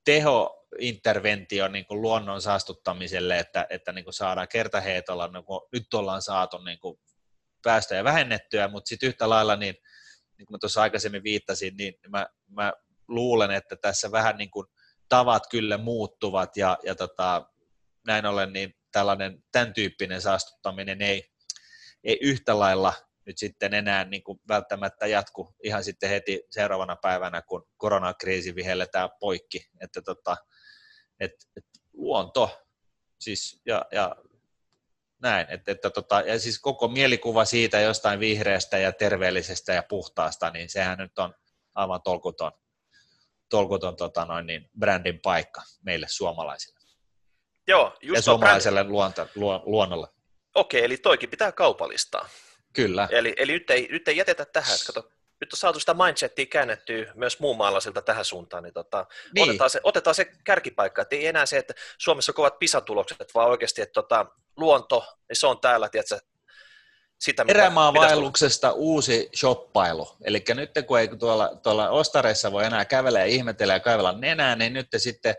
[0.05, 6.21] tehointerventio niin kuin luonnon saastuttamiselle, että, että niin kuin saadaan kertaheitolla, niin kuin nyt ollaan
[6.21, 6.99] saatu niin kuin
[7.67, 9.75] päästöjä vähennettyä, mutta sitten yhtä lailla, niin,
[10.37, 12.73] niin kuin mä tuossa aikaisemmin viittasin, niin mä, mä
[13.07, 14.67] luulen, että tässä vähän niin kuin
[15.09, 17.49] tavat kyllä muuttuvat ja, ja tota,
[18.07, 21.31] näin ollen niin tällainen, tämän tyyppinen saastuttaminen ei,
[22.03, 22.93] ei yhtä lailla
[23.25, 29.09] nyt sitten enää niin kuin välttämättä jatku ihan sitten heti seuraavana päivänä, kun koronakriisi vihelletään
[29.19, 30.37] poikki, että tota,
[31.19, 32.59] et, et luonto
[33.19, 34.15] siis, ja, ja
[35.21, 40.49] näin, että, että tota, ja siis koko mielikuva siitä jostain vihreästä ja terveellisestä ja puhtaasta,
[40.49, 41.33] niin sehän nyt on
[41.75, 42.51] aivan tolkuton,
[43.49, 46.79] tolkuton tota noin, niin brändin paikka meille suomalaisille.
[47.67, 48.91] Joo, just ja suomalaiselle brändi...
[48.91, 50.07] luonto, luon, luonnolle.
[50.55, 52.29] Okei, eli toikin pitää kaupallistaa.
[52.73, 53.07] Kyllä.
[53.11, 56.45] Eli, eli nyt, ei, nyt ei jätetä tähän, että kato, nyt on saatu sitä mindsettiä
[56.45, 59.49] käännettyä myös muun maalaisilta tähän suuntaan, niin, tota, niin.
[59.49, 63.49] Otetaan, se, otetaan se kärkipaikka, että ei enää se, että Suomessa on kovat pisatulokset, vaan
[63.49, 64.25] oikeasti, että tota,
[64.57, 66.19] luonto, niin se on täällä, tiedätkö,
[67.19, 70.07] sitä, Erämaavaelluksesta uusi shoppailu.
[70.23, 74.55] Eli nyt kun ei tuolla, tuolla ostareissa voi enää kävellä ja ihmetellä ja kaivella nenää,
[74.55, 75.35] niin nyt sitten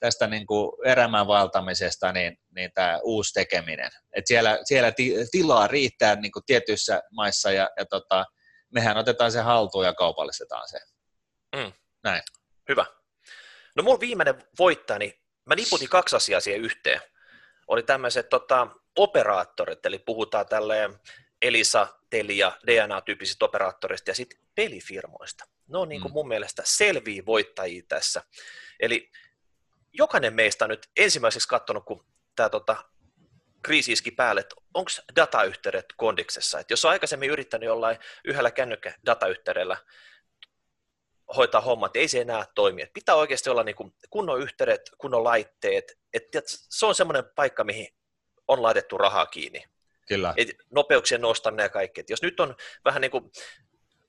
[0.00, 3.90] tästä niin kuin erämään vaeltamisesta niin, niin tämä uusi tekeminen.
[4.12, 4.92] Et siellä, siellä
[5.30, 8.24] tilaa riittää niin kuin tietyissä maissa ja, ja tota,
[8.70, 10.80] mehän otetaan se haltuun ja kaupallistetaan se.
[11.56, 11.72] Mm.
[12.04, 12.22] Näin.
[12.68, 12.86] Hyvä.
[13.76, 17.00] No mun viimeinen voittajani, mä niputin kaksi asiaa siihen yhteen.
[17.68, 21.00] Oli tämmöiset tota, operaattorit, eli puhutaan tälleen
[21.42, 25.44] Elisa, Telia, DNA-tyyppisistä operaattoreista ja sitten pelifirmoista.
[25.66, 26.14] Ne on niin kuin mm.
[26.14, 28.22] mun mielestä selviä voittajia tässä.
[28.80, 29.10] Eli
[29.92, 32.06] jokainen meistä on nyt ensimmäiseksi katsonut, kun
[32.36, 32.84] tämä tota,
[33.62, 36.60] kriisi iski päälle, että onko datayhteydet kondiksessa.
[36.60, 39.76] Että jos on aikaisemmin yrittänyt jollain yhdellä kännykkä datayhteydellä
[41.36, 42.82] hoitaa hommat, ei se enää toimi.
[42.82, 45.98] Et pitää oikeasti olla niin kuin kunnon yhteydet, kunnon laitteet.
[46.12, 47.88] Et, et se on semmoinen paikka, mihin
[48.48, 49.64] on laitettu rahaa kiinni.
[50.08, 50.34] Kyllä.
[50.36, 52.00] Et nopeuksien nostaminen ja kaikki.
[52.00, 53.30] Et jos nyt on vähän niin kuin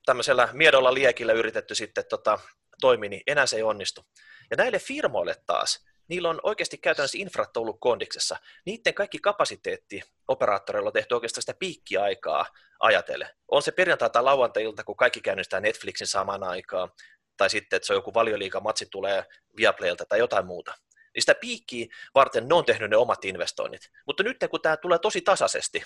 [0.04, 2.38] tämmöisellä miedolla liekillä yritetty sitten tota,
[2.80, 4.04] toimia, niin enää se ei onnistu.
[4.50, 8.36] Ja näille firmoille taas, niillä on oikeasti käytännössä infrat ollut kondiksessa.
[8.66, 12.46] Niiden kaikki kapasiteetti operaattoreilla on tehty oikeastaan sitä piikkiaikaa
[12.80, 13.28] ajatellen.
[13.48, 16.90] On se perjantai tai lauantai-ilta, kun kaikki käynnistää Netflixin samaan aikaan,
[17.36, 19.24] tai sitten, että se on joku valioliiga-matsi tulee
[19.56, 20.74] Viaplaylta tai jotain muuta.
[21.14, 23.90] Niin sitä piikkiä varten ne on tehnyt ne omat investoinnit.
[24.06, 25.82] Mutta nyt kun tämä tulee tosi tasaisesti,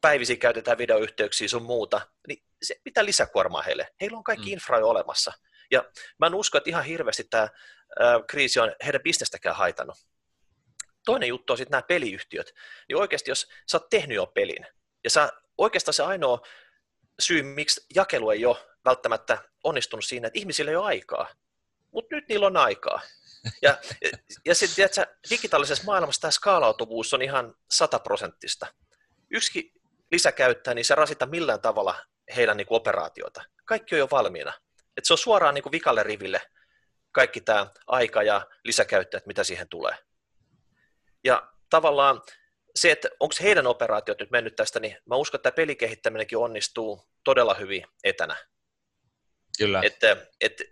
[0.00, 3.88] päivisi käytetään videoyhteyksiä sun muuta, niin se pitää lisäkuormaa heille.
[4.00, 4.52] Heillä on kaikki mm.
[4.52, 5.32] infra jo olemassa.
[5.70, 5.84] Ja
[6.18, 7.48] mä en usko, että ihan hirveästi tämä
[8.26, 9.96] kriisi on heidän bisnestäkään haitannut.
[11.04, 12.54] Toinen juttu on sitten nämä peliyhtiöt.
[12.88, 14.66] Niin oikeasti, jos sä oot tehnyt jo pelin,
[15.04, 16.46] ja sä, oikeastaan se ainoa
[17.20, 21.28] syy, miksi jakelu ei ole välttämättä onnistunut siinä, että ihmisillä ei ole aikaa.
[21.92, 23.00] Mutta nyt niillä on aikaa.
[23.62, 24.10] Ja, ja,
[24.44, 24.88] ja sitten
[25.30, 28.66] digitaalisessa maailmassa tämä skaalautuvuus on ihan sataprosenttista.
[29.30, 29.72] Yksi
[30.12, 32.04] lisäkäyttäjä, niin se rasita millään tavalla
[32.36, 33.42] heidän niin operaatioita.
[33.64, 34.52] Kaikki on jo valmiina.
[34.96, 36.42] Et se on suoraan niin kuin vikalle riville
[37.12, 39.94] kaikki tämä aika ja lisäkäyttäjät, mitä siihen tulee.
[41.24, 42.22] Ja tavallaan
[42.74, 47.08] se, että onko heidän operaatiot nyt mennyt tästä, niin mä uskon, että tämä pelikehittäminenkin onnistuu
[47.24, 48.36] todella hyvin etänä.
[49.58, 49.80] Kyllä.
[49.84, 50.64] Että, että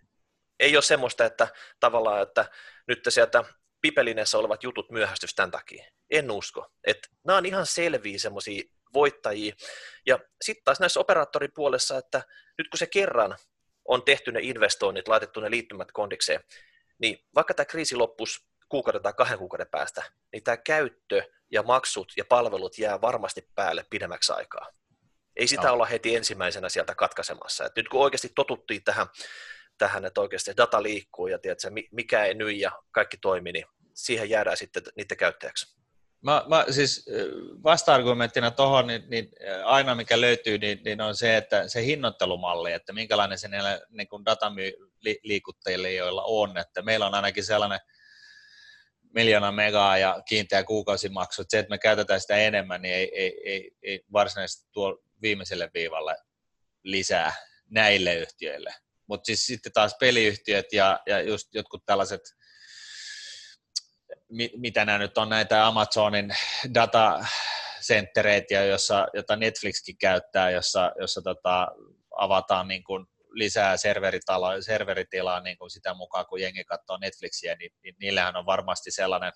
[0.61, 1.49] ei ole semmoista, että
[1.81, 2.51] tavallaan, että
[2.89, 3.45] nyt sieltä
[3.81, 5.85] pipelinessä olevat jutut myöhästys tämän takia.
[6.11, 6.71] En usko.
[6.87, 8.63] Että nämä on ihan selviä semmoisia
[8.95, 9.55] voittajia.
[10.07, 12.23] Ja sitten taas näissä operaattoripuolessa, että
[12.59, 13.37] nyt kun se kerran
[13.85, 16.41] on tehty ne investoinnit, laitettu ne liittymät kondikseen,
[16.99, 22.13] niin vaikka tämä kriisi loppuisi kuukauden tai kahden kuukauden päästä, niin tämä käyttö ja maksut
[22.17, 24.71] ja palvelut jää varmasti päälle pidemmäksi aikaa.
[25.37, 25.73] Ei sitä no.
[25.73, 27.65] olla heti ensimmäisenä sieltä katkaisemassa.
[27.65, 29.07] Et nyt kun oikeasti totuttiin tähän,
[29.79, 34.31] tähän että oikeasti data liikkuu ja tiedätkö, mikä ei nyt ja kaikki toimii, niin siihen
[34.31, 35.84] jäädään sitten niiden käyttäjäksi.
[36.25, 37.07] Mä, mä siis
[37.65, 39.31] vasta-argumenttina tuohon, niin, niin,
[39.65, 44.09] aina mikä löytyy, niin, niin, on se, että se hinnoittelumalli, että minkälainen se näillä niin
[44.25, 47.81] datamyyliikuttajille, joilla on, että meillä on ainakin sellainen
[49.15, 53.41] miljoona megaa ja kiinteä kuukausimaksu, että se, että me käytetään sitä enemmän, niin ei, ei,
[53.45, 56.17] ei, ei varsinaisesti tuo viimeiselle viivalle
[56.83, 57.33] lisää
[57.71, 58.75] näille yhtiöille.
[59.07, 62.21] Mutta siis sitten taas peliyhtiöt ja, ja just jotkut tällaiset
[64.57, 66.35] mitä nämä nyt on näitä Amazonin
[66.75, 71.69] datacenttereitä, jossa, jota Netflixkin käyttää, jossa, jossa tota,
[72.19, 77.71] avataan niin kuin lisää serveritalo, serveritilaa niin kuin sitä mukaan, kun jengi katsoo Netflixiä, niin,
[77.83, 79.33] niin niillähän on varmasti sellainen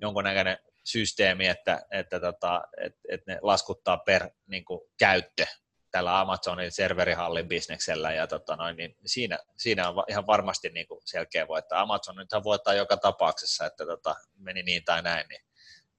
[0.00, 5.46] jonkunnäköinen systeemi, että, että, tota, että, että ne laskuttaa per niin kuin, käyttö
[5.90, 11.00] tällä Amazonin serverihallin bisneksellä, ja tota noin, niin siinä, siinä on ihan varmasti niin kuin
[11.04, 11.80] selkeä voittaa.
[11.80, 15.44] Amazon nythän voittaa joka tapauksessa, että tota, meni niin tai näin, niin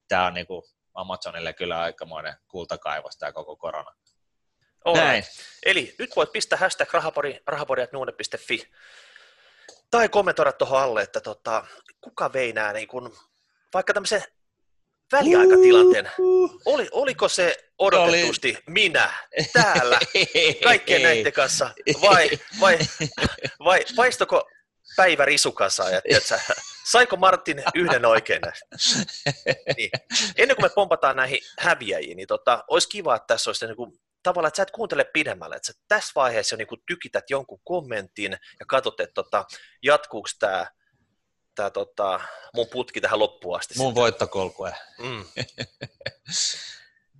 [0.08, 0.62] tämä on niin kuin
[0.94, 3.94] Amazonille kyllä aikamoinen kultakaivos tämä koko korona.
[4.94, 5.24] Näin.
[5.66, 8.70] Eli nyt voit pistää hashtag rahapori, rahapori.nuune.fi
[9.90, 11.66] tai kommentoida tuohon alle, että tota,
[12.00, 13.16] kuka vei nämä niin kun,
[13.74, 14.22] vaikka tämmöisen
[15.12, 16.10] väliaikatilanteen.
[16.64, 18.62] Oli, oliko se odotetusti oli...
[18.66, 19.12] minä
[19.52, 19.98] täällä
[20.64, 21.70] kaikkien näiden kanssa
[22.02, 22.78] vai, vai,
[23.64, 24.50] vai paistoko
[24.96, 25.90] päivä risukassa?
[25.90, 26.38] Ja, tiiätkö,
[26.90, 28.42] saiko Martin yhden oikein?
[29.76, 29.90] Niin.
[30.36, 33.92] Ennen kuin me pompataan näihin häviäjiin, niin tota, olisi kiva, että tässä olisi niin kuin,
[34.22, 37.60] tavallaan, että sä et kuuntele pidemmälle, että sä tässä vaiheessa jo niin kuin tykität jonkun
[37.64, 39.44] kommentin ja katsot, että tota,
[39.82, 40.66] jatkuuko tämä
[41.54, 42.20] tää, tota,
[42.54, 43.74] mun putki tähän loppuun asti.
[43.76, 44.74] Mun voittokolkue.
[44.98, 45.24] Mm.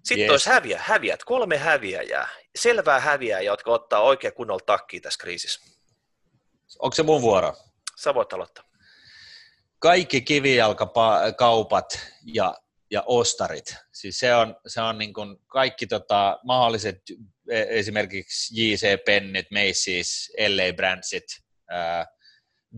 [0.05, 0.31] Sitten yes.
[0.31, 5.61] olisi häviä, häviät, kolme häviäjää, selvää häviäjää, jotka ottaa oikein kunnolla takkiä tässä kriisissä.
[6.79, 7.57] Onko se mun vuoro?
[8.01, 8.65] Sä voit aloittaa.
[9.79, 12.55] Kaikki kivijalkakaupat ja,
[12.91, 13.75] ja ostarit.
[13.93, 16.99] Siis se on, se on niin kuin kaikki tota, mahdolliset,
[17.51, 21.25] e, esimerkiksi JC Pennit, Macy's, LA Brandsit,
[21.71, 22.07] ää,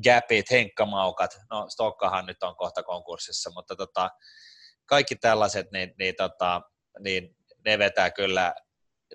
[0.05, 4.11] Gapit, Henkkamaukat, no Stokkahan nyt on kohta konkurssissa, mutta tota,
[4.87, 6.61] kaikki tällaiset, niin, niin, tota,
[6.99, 8.55] niin ne vetää kyllä,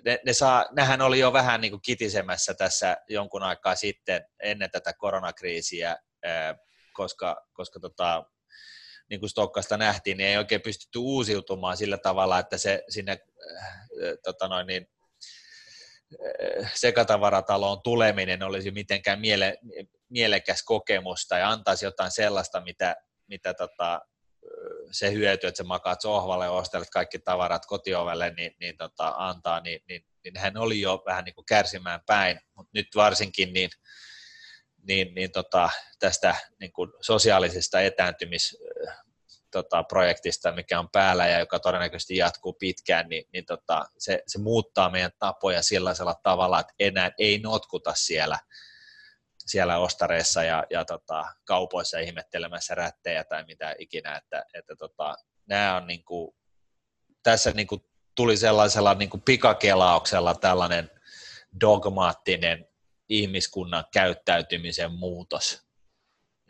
[0.04, 4.70] ne, ne saa, nehän oli jo vähän niin kuin kitisemässä tässä jonkun aikaa sitten ennen
[4.70, 5.96] tätä koronakriisiä,
[6.92, 8.24] koska, koska tota,
[9.10, 13.18] niin kuin Stokkasta nähtiin, niin ei oikein pystytty uusiutumaan sillä tavalla, että se sinne
[14.22, 14.86] tota noin, niin,
[16.74, 19.58] sekatavarataloon tuleminen olisi mitenkään miele,
[20.08, 22.96] mielekäs kokemus tai antaisi jotain sellaista, mitä,
[23.26, 24.00] mitä tota,
[24.90, 29.60] se hyöty, että sä makaat sohvalle ja ostelet kaikki tavarat kotiovelle, niin, niin tota, antaa,
[29.60, 33.70] niin, niin, niin hän oli jo vähän niin kuin kärsimään päin, mutta nyt varsinkin niin,
[34.88, 38.56] niin, niin tota, tästä niin kuin sosiaalisesta etääntymis
[39.50, 44.38] tota, projektista, mikä on päällä ja joka todennäköisesti jatkuu pitkään, niin, niin tota, se, se
[44.38, 48.38] muuttaa meidän tapoja sellaisella tavalla, että enää ei notkuta siellä,
[49.38, 55.76] siellä ostareissa ja, ja tota, kaupoissa ihmettelemässä rättejä tai mitä ikinä, että, että tota, nämä
[55.76, 56.34] on niin kuin,
[57.22, 57.84] tässä niin kuin
[58.14, 60.90] tuli sellaisella niin kuin pikakelauksella tällainen
[61.60, 62.68] dogmaattinen
[63.08, 65.69] ihmiskunnan käyttäytymisen muutos,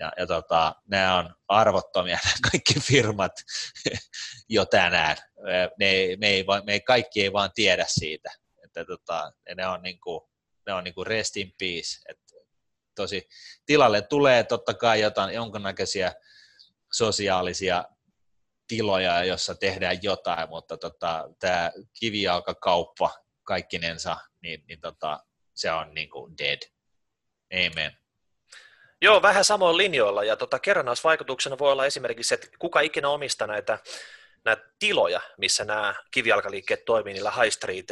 [0.01, 3.33] ja, ja tota, nämä on arvottomia nämä kaikki firmat
[4.49, 5.17] jo tänään.
[5.79, 8.31] Ne, me, ei, me ei, kaikki ei vaan tiedä siitä.
[8.65, 10.31] Että tota, ne on, niinku,
[10.67, 11.99] ne on niinku rest in peace.
[12.09, 12.19] Et
[12.95, 13.29] tosi,
[13.67, 16.13] tilalle tulee totta kai jotain, jonkinnäköisiä
[16.93, 17.85] sosiaalisia
[18.69, 23.11] tiloja, jossa tehdään jotain, mutta tota, tämä kivijalkakauppa
[23.43, 26.59] kaikkinensa, niin, niin tota, se on niinku dead.
[27.55, 28.00] Amen.
[29.03, 33.79] Joo, vähän samoin linjoilla ja tota, kerrannaisvaikutuksena voi olla esimerkiksi, että kuka ikinä omistaa näitä,
[34.45, 37.85] näitä tiloja, missä nämä kivijalkaliikkeet toimii niillä high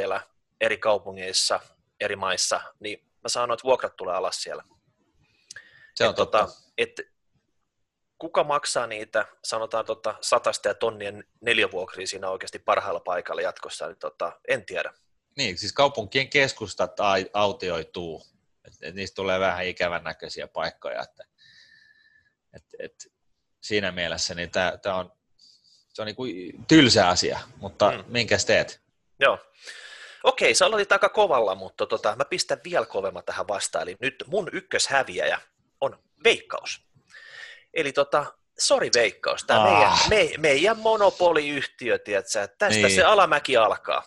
[0.61, 1.61] eri kaupungeissa,
[2.01, 4.65] eri maissa, niin mä sanon, että vuokrat tulee alas siellä.
[5.95, 6.39] Se on et, totta.
[6.39, 7.01] Tota, et,
[8.19, 13.99] kuka maksaa niitä, sanotaan tota, satasta ja tonnien neljävuokria siinä oikeasti parhailla paikalla jatkossa, niin
[13.99, 14.93] tota, en tiedä.
[15.37, 16.97] Niin, siis kaupunkien keskustat
[17.33, 18.27] autioituu
[18.69, 21.25] et, et niistä tulee vähän ikävän näköisiä paikkoja, että
[22.53, 23.13] et, et
[23.61, 25.13] siinä mielessä niin tämä on,
[25.89, 26.25] se on niinku
[26.69, 28.05] tylsä asia, mutta mm.
[28.09, 28.81] minkäs teet?
[29.21, 29.39] Joo.
[30.25, 33.83] Okei, sä aloitit aika kovalla, mutta tota, mä pistän vielä kovemman tähän vastaan.
[33.83, 35.41] Eli nyt mun ykköshäviäjä
[35.81, 36.89] on veikkaus.
[37.75, 40.09] Eli tota, sori veikkaus, tämä ah.
[40.09, 42.95] meidän, me, meidän monopoliyhtiö, tiedätkö, tästä niin.
[42.95, 44.03] se alamäki alkaa.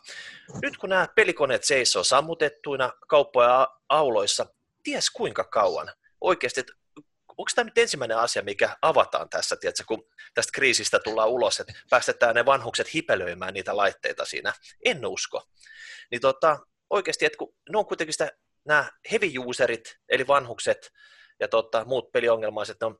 [0.61, 4.45] Nyt kun nämä pelikoneet seisoo sammutettuina kauppoja auloissa,
[4.83, 5.91] ties kuinka kauan.
[6.21, 6.73] Oikeasti, että
[7.27, 11.73] onko tämä nyt ensimmäinen asia, mikä avataan tässä, tiedätkö, kun tästä kriisistä tullaan ulos, että
[11.89, 14.53] päästetään ne vanhukset hipelöimään niitä laitteita siinä.
[14.85, 15.43] En usko.
[16.11, 16.59] Niin tota,
[16.89, 18.31] oikeasti, että kun ne on kuitenkin sitä,
[18.65, 20.91] nämä heavy userit, eli vanhukset
[21.39, 22.99] ja tota, muut peliongelmaiset, ne on,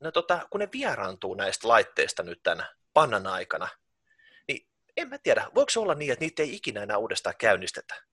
[0.00, 3.68] ne tota, kun ne vieraantuu näistä laitteista nyt tämän pannan aikana,
[4.48, 8.08] niin en mä tiedä, voiko se olla niin, että niitä ei ikinä enää uudestaan käynnistetä?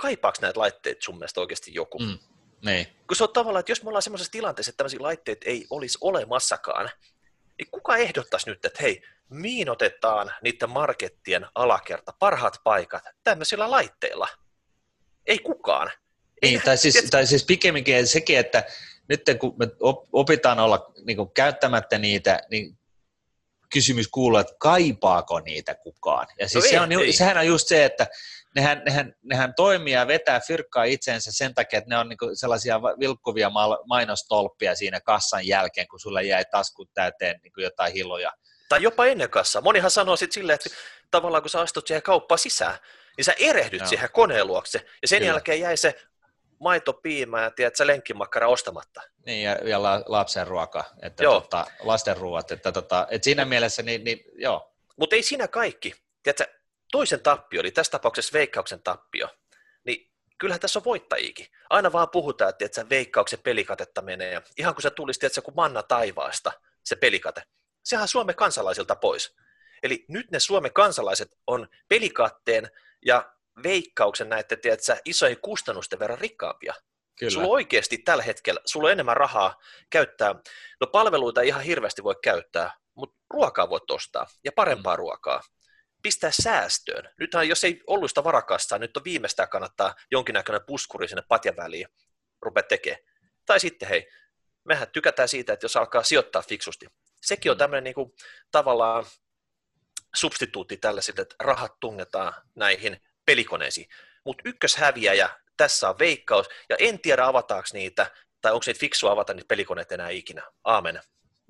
[0.00, 1.98] kaipaako näitä laitteita sun mielestä oikeasti joku?
[1.98, 2.18] Mm,
[2.64, 2.86] niin.
[3.06, 5.98] Kun se on tavallaan, että jos me ollaan semmoisessa tilanteessa, että tämmöisiä laitteita ei olisi
[6.00, 6.90] olemassakaan,
[7.58, 14.28] niin kuka ehdottaisi nyt, että hei, miinotetaan niiden markettien alakerta, parhaat paikat tämmöisillä laitteilla?
[15.26, 15.90] Ei kukaan.
[16.42, 18.64] Niin, ei, tai, siis, tai siis pikemminkin sekin, että
[19.10, 19.68] nyt kun me
[20.12, 22.78] opitaan olla niin kuin käyttämättä niitä, niin
[23.72, 26.26] kysymys kuuluu, että kaipaako niitä kukaan.
[26.38, 27.12] Ja siis no se on, ei.
[27.12, 28.06] sehän on just se, että
[28.54, 32.82] nehän, nehän, nehän toimii ja vetää fyrkkaa itsensä sen takia, että ne on niinku sellaisia
[32.82, 33.50] vilkkuvia
[33.86, 38.32] mainostolppia siinä kassan jälkeen, kun sulle jäi taskut täyteen niinku jotain hiloja.
[38.68, 39.62] Tai jopa ennen kassaa.
[39.62, 40.70] Monihan sanoo sitten silleen, että
[41.10, 42.78] tavallaan kun sä astut siihen kauppaan sisään,
[43.16, 43.86] niin sä erehdyt no.
[43.86, 45.32] siihen koneen luokse, ja sen Kyllä.
[45.32, 45.94] jälkeen jäi se
[46.60, 49.02] maito, piimä ja tiedät, lenkkimakkara ostamatta.
[49.26, 51.40] Niin, ja, ja la, lapsen ruoka, että joo.
[51.40, 54.74] Tota, lasten ruoat, että, tota, että siinä mielessä, niin, niin joo.
[54.96, 55.94] Mutta ei siinä kaikki.
[56.22, 56.54] Tiedätkö,
[56.92, 59.28] toisen tappio, eli tässä tapauksessa veikkauksen tappio,
[59.84, 61.46] niin kyllähän tässä on voittajikin.
[61.70, 65.40] Aina vaan puhutaan, että se veikkauksen pelikatetta menee, ja ihan kun se tulisi, että se
[65.40, 66.52] kuin manna taivaasta,
[66.84, 67.42] se pelikate,
[67.82, 69.36] sehän on Suomen kansalaisilta pois.
[69.82, 72.70] Eli nyt ne Suomen kansalaiset on pelikatteen
[73.06, 76.74] ja veikkauksen näiden tiedätkö, isojen kustannusten verran rikkaampia.
[77.18, 77.30] Kyllä.
[77.30, 79.56] Sulla on oikeasti tällä hetkellä, sulla on enemmän rahaa
[79.90, 80.34] käyttää,
[80.80, 84.98] no palveluita ei ihan hirveästi voi käyttää, mutta ruokaa voit ostaa ja parempaa mm.
[84.98, 85.40] ruokaa
[86.02, 87.10] pistää säästöön.
[87.18, 91.88] Nythän jos ei ollut sitä varakassaa, nyt on viimeistään kannattaa jonkinnäköinen puskuri sinne patjan väliin
[92.42, 93.02] rupea tekemään.
[93.46, 94.08] Tai sitten hei,
[94.64, 96.86] mehän tykätään siitä, että jos alkaa sijoittaa fiksusti.
[97.22, 98.12] Sekin on tämmöinen niin kuin,
[98.50, 99.04] tavallaan
[100.16, 103.00] substituutti tällaisille, että rahat tunnetaan näihin
[103.30, 103.88] pelikoneisiin.
[104.24, 108.10] Mutta ykköshäviäjä tässä on veikkaus, ja en tiedä avataanko niitä,
[108.40, 110.42] tai onko niitä fiksua avata niitä pelikoneita enää ikinä.
[110.64, 111.00] Aamen.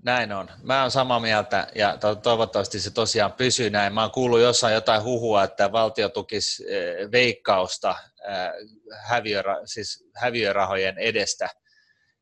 [0.05, 0.51] Näin on.
[0.62, 3.95] Mä oon samaa mieltä ja to- toivottavasti se tosiaan pysyy näin.
[3.95, 7.95] Mä oon kuullut jossain jotain huhua, että valtio tukisi eh, veikkausta
[8.28, 8.68] eh,
[9.11, 11.49] häviöra- siis häviörahojen edestä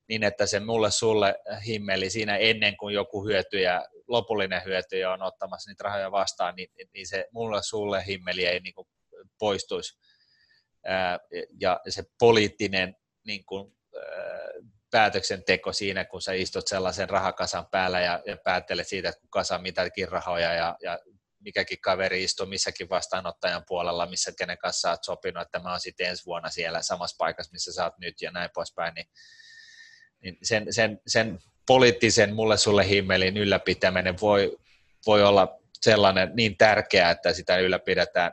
[0.08, 1.34] niin, että se mulle sulle
[1.66, 7.06] himmeli siinä ennen kuin joku hyötyjä, lopullinen hyötyjä on ottamassa niitä rahoja vastaan, niin, niin
[7.06, 8.88] se mulle sulle himmeli ei niin kuin
[9.38, 9.98] poistuisi.
[11.60, 13.78] Ja se poliittinen niin kuin,
[14.90, 19.58] päätöksenteko siinä, kun sä istut sellaisen rahakasan päällä ja, ja päättelet siitä, että kun kasa
[19.58, 20.98] mitäkin rahoja ja, ja
[21.40, 26.08] mikäkin kaveri istuu missäkin vastaanottajan puolella, missä kenen kanssa olet sopinut, että mä oon sitten
[26.08, 29.06] ensi vuonna siellä samassa paikassa, missä sä oot nyt ja näin poispäin, niin,
[30.22, 34.58] niin sen, sen, sen poliittisen mulle sulle himmelin ylläpitäminen voi,
[35.06, 38.32] voi olla sellainen niin tärkeää, että sitä ylläpidetään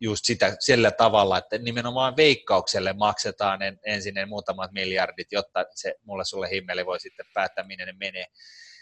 [0.00, 6.24] just sitä sillä tavalla, että nimenomaan veikkaukselle maksetaan ensin ne muutamat miljardit, jotta se mulle
[6.24, 8.26] sulle himmeli voi sitten päättää, minne ne menee.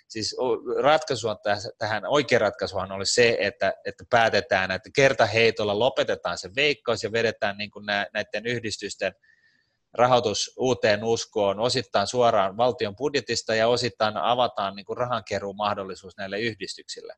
[0.08, 0.36] Siis
[0.82, 1.36] ratkaisu on
[1.78, 7.58] tähän, oikea ratkaisuhan oli se, että, että päätetään, että kertaheitolla lopetetaan se veikkaus ja vedetään
[7.58, 9.12] niin kuin näiden yhdistysten
[9.94, 16.40] rahoitus uuteen uskoon osittain suoraan valtion budjetista ja osittain avataan niin kuin rahankeruun mahdollisuus näille
[16.40, 17.14] yhdistyksille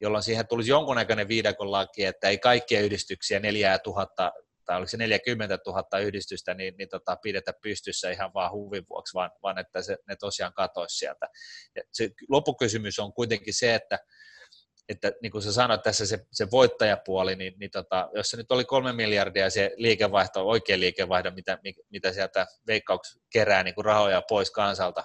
[0.00, 4.32] jolloin siihen tulisi jonkunnäköinen viidakon laki, että ei kaikkia yhdistyksiä 4000
[4.68, 9.14] tai oliko se 40 000 yhdistystä, niin, niin tota, pidetä pystyssä ihan vaan huvin vuoksi,
[9.14, 11.26] vaan, vaan että se, ne tosiaan katoisi sieltä.
[11.76, 13.98] Ja se loppukysymys on kuitenkin se, että,
[14.88, 18.52] että niin kuin sä sanoit tässä se, se voittajapuoli, niin, niin tota, jos se nyt
[18.52, 21.58] oli kolme miljardia se liikevaihto, oikea liikevaihto, mitä,
[21.90, 25.04] mitä sieltä veikkauks kerää niin kuin rahoja pois kansalta,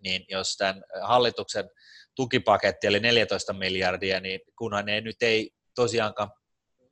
[0.00, 1.70] niin jos tämän hallituksen
[2.18, 6.30] tukipaketti eli 14 miljardia, niin kunhan ne nyt ei tosiaankaan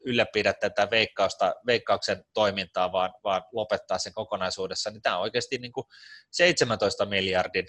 [0.05, 5.72] ylläpidä tätä veikkausta, veikkauksen toimintaa, vaan, vaan lopettaa sen kokonaisuudessa, niin tämä on oikeasti niin
[5.72, 5.85] kuin
[6.31, 7.66] 17 miljardin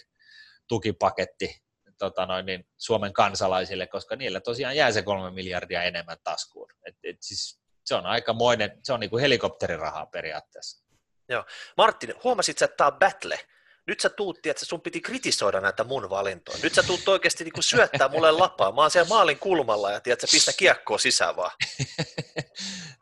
[0.68, 1.62] tukipaketti
[2.00, 6.70] tota noin, niin Suomen kansalaisille, koska niillä tosiaan jää se kolme miljardia enemmän taskuun.
[6.86, 10.86] Et, et siis se on aikamoinen, se on niin kuin helikopterirahaa periaatteessa.
[11.30, 11.46] Joo.
[11.78, 13.40] Martin, huomasit että tämä on battle?
[13.88, 16.58] Nyt sä tuutti, että sun piti kritisoida näitä mun valintoja.
[16.64, 18.72] Nyt sä tuut oikeasti niin syöttää mulle lapaa.
[18.72, 21.52] Mä oon siellä maalin kulmalla ja tiedät, sä pistä kiekkoa sisään vaan.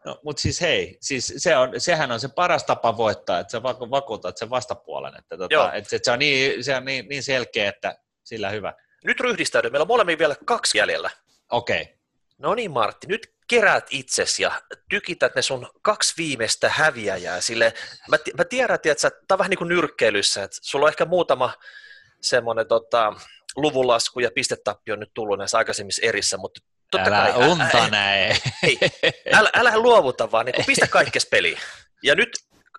[0.06, 3.64] No, mutta siis hei, siis se on, sehän on se paras tapa voittaa, että sä
[3.64, 5.14] vakuutat sen vastapuolen.
[5.18, 8.74] Että, tota, että, että se on, niin, se on niin, niin selkeä, että sillä hyvä.
[9.04, 9.70] Nyt ryhdistäydy.
[9.70, 11.10] Meillä on molemmin vielä kaksi jäljellä.
[11.52, 11.82] Okei.
[11.82, 11.96] Okay.
[12.38, 17.42] No niin Martti, nyt keräät itsesi ja tykität ne sun kaksi viimeistä häviäjää.
[17.42, 17.74] Sille,
[18.10, 21.54] mä, mä tiedän, että tämä on vähän niin kuin nyrkkeilyssä, että sulla on ehkä muutama
[22.22, 23.14] semmoinen tota,
[23.56, 27.90] luvunlasku ja pistetappi on nyt tullut näissä aikaisemmissa erissä, mutta totta älä kai, unta ä,
[27.90, 28.38] näin.
[28.64, 28.78] Ei,
[29.34, 31.58] älä, älä luovuta vaan, niin pistä kaikkes peliin.
[32.04, 32.30] Ja nyt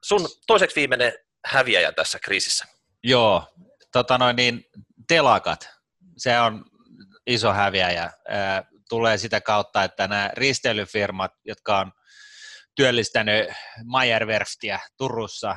[0.02, 1.12] sun toiseksi viimeinen
[1.44, 2.64] häviäjä tässä kriisissä.
[3.02, 3.54] Joo,
[3.92, 4.64] tota noin niin,
[5.08, 5.68] telakat,
[6.16, 6.64] se on
[7.26, 8.10] iso häviäjä
[8.88, 11.92] tulee sitä kautta, että nämä risteilyfirmat, jotka on
[12.74, 13.48] työllistänyt
[13.84, 15.56] Mayerwerftiä Turussa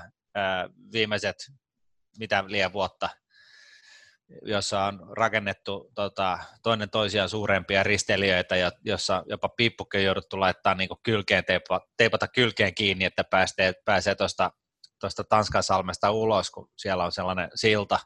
[0.92, 1.36] viimeiset
[2.20, 3.10] mitä liian vuotta,
[4.42, 8.56] jossa on rakennettu tota, toinen toisiaan suurempia risteilijöitä,
[8.86, 14.16] jossa jopa piippukin on jouduttu laittaa niin kylkeen, teipa, teipata kylkeen kiinni, että pääsee, pääsee
[14.16, 18.00] tuosta Tanskan salmesta ulos, kun siellä on sellainen silta,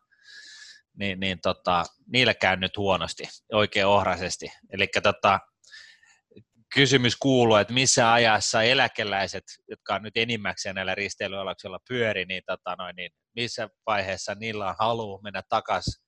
[0.99, 4.51] niin, niin tota, niille käy nyt huonosti, oikein ohraisesti.
[4.73, 5.39] Eli tota,
[6.73, 12.75] kysymys kuuluu, että missä ajassa eläkeläiset, jotka on nyt enimmäkseen näillä risteilyalaksilla pyöri, niin, tota
[12.77, 16.03] noin, niin missä vaiheessa niillä on halu mennä takaisin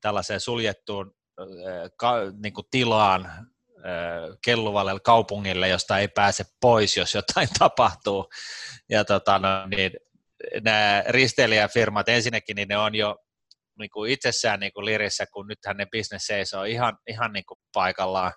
[0.00, 1.12] tällaiseen suljettuun
[1.96, 3.48] ka, niin kuin tilaan
[4.44, 8.28] kelluvalle kaupungille, josta ei pääse pois, jos jotain tapahtuu.
[8.88, 9.92] Ja tota, no, niin,
[10.64, 13.16] nämä risteilijäfirmat ensinnäkin, niin ne on jo
[13.78, 17.58] niin kuin itsessään niin kuin lirissä, kun nythän ne bisnes seisoo ihan, ihan niin kuin
[17.74, 18.32] paikallaan.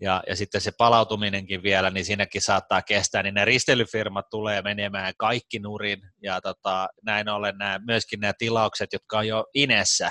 [0.00, 5.12] Ja, ja sitten se palautuminenkin vielä, niin siinäkin saattaa kestää, niin ne risteilyfirmat tulee menemään
[5.18, 10.10] kaikki nurin, ja tota, näin ollen nämä, myöskin nämä tilaukset, jotka on jo inessä,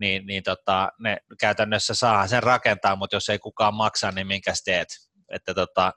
[0.00, 4.62] niin, niin tota, ne käytännössä saa sen rakentaa, mutta jos ei kukaan maksa, niin minkäs
[4.64, 4.88] teet?
[5.28, 5.92] Että tota,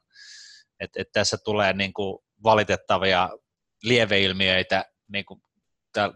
[0.80, 3.30] et, et tässä tulee niin kuin valitettavia
[3.84, 5.42] lieveilmiöitä niin kuin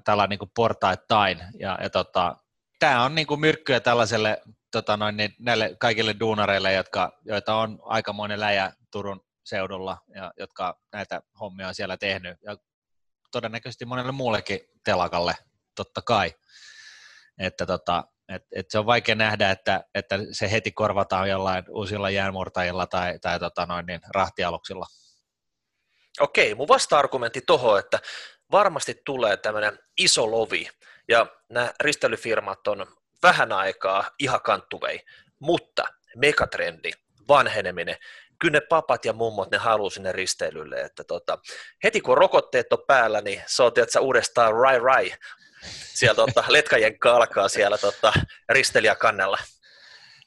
[0.05, 1.39] tällä niin kuin portaittain.
[1.59, 2.37] Ja, ja tota,
[2.79, 7.79] tämä on niin kuin myrkkyä tällaiselle tota noin, niin näille kaikille duunareille, jotka, joita on
[7.83, 12.37] aikamoinen läjä Turun seudulla ja jotka näitä hommia on siellä tehnyt.
[12.45, 12.57] Ja
[13.31, 15.35] todennäköisesti monelle muullekin telakalle,
[15.75, 16.33] totta kai.
[17.39, 22.09] Että tota, et, et se on vaikea nähdä, että, että se heti korvataan jollain uusilla
[22.09, 24.85] jäänmurtajilla tai, tai tota noin, niin rahtialuksilla.
[26.19, 27.99] Okei, mun vasta-argumentti tuohon, että
[28.53, 30.69] varmasti tulee tämmöinen iso lovi,
[31.07, 32.85] ja nämä risteilyfirmat on
[33.23, 34.99] vähän aikaa ihan kanttuvei,
[35.39, 35.83] mutta
[36.15, 36.91] megatrendi,
[37.27, 37.97] vanheneminen,
[38.39, 41.37] kyllä ne papat ja mummot, ne haluaa sinne risteilylle, että tota,
[41.83, 45.13] heti kun rokotteet on päällä, niin se on tietysti uudestaan rai rai,
[45.93, 48.13] siellä tota, letkajen kalkaa siellä tota,
[48.49, 49.37] risteilijäkannella.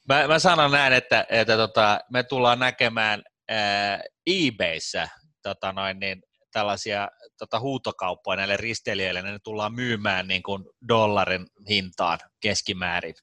[0.07, 5.07] Mä, mä sanon näin, että, että tota, me tullaan näkemään ää, eBayssä
[5.43, 6.23] tota noin, niin,
[6.57, 13.15] tällaisia tota, huutokauppoja näille risteilijöille, ne tullaan myymään niin kuin dollarin hintaan keskimäärin.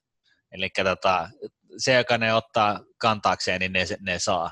[0.51, 1.29] Eli tota,
[1.77, 4.51] se, joka ne ottaa kantaakseen, niin ne, ne saa.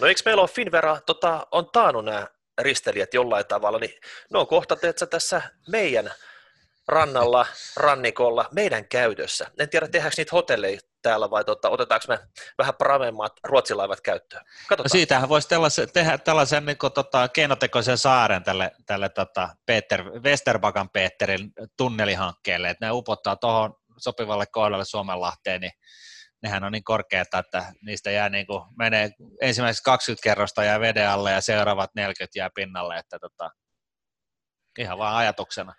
[0.00, 2.26] No eikö meillä ole Finvera, tota, on taannut nämä
[2.58, 3.94] ristelijät jollain tavalla, niin
[4.32, 6.10] ne on kohta teetkö, tässä meidän
[6.88, 7.46] rannalla,
[7.76, 9.50] rannikolla, meidän käytössä.
[9.58, 12.18] En tiedä, tehdäänkö niitä hotelleja täällä vai tota, otetaanko me
[12.58, 14.44] vähän pravemmat ruotsilaivat käyttöön?
[14.44, 14.84] Katsotaan.
[14.84, 20.04] No siitähän voisi tällaisen, tehdä tällaisen niin kuin, tota, keinotekoisen saaren tälle, tälle tota, Peter,
[20.04, 25.72] Westerbakan Peterin tunnelihankkeelle, että ne upottaa tuohon sopivalle kohdalle Suomenlahteen, niin
[26.42, 31.08] nehän on niin korkeita, että niistä jää niin kuin, menee ensimmäiseksi 20 kerrosta jää veden
[31.08, 33.50] alle ja seuraavat 40 jää pinnalle, että tota,
[34.78, 35.74] ihan vaan ajatuksena.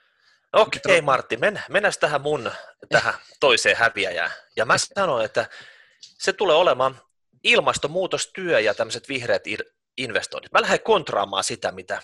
[0.57, 2.51] Okei, okay, Martti, men, mennään tähän mun
[2.89, 4.31] tähän toiseen häviäjään.
[4.55, 5.49] Ja mä sanon, että
[5.99, 7.01] se tulee olemaan
[7.43, 9.43] ilmastonmuutostyö ja tämmöiset vihreät
[9.97, 10.51] investoinnit.
[10.51, 12.01] Mä lähden kontraamaan sitä, mitä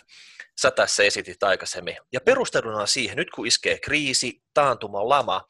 [0.61, 1.97] sä tässä esitit aikaisemmin.
[2.11, 5.47] Ja perusteluna siihen, nyt kun iskee kriisi, taantuma, lama,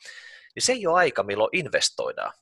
[0.55, 2.33] niin se ei ole aika, milloin investoidaan.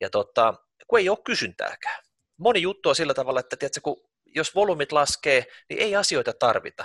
[0.00, 0.54] Ja tota,
[0.86, 2.04] kun ei ole kysyntääkään.
[2.36, 6.84] Moni juttu on sillä tavalla, että tiedätkö, kun jos volyymit laskee, niin ei asioita tarvita.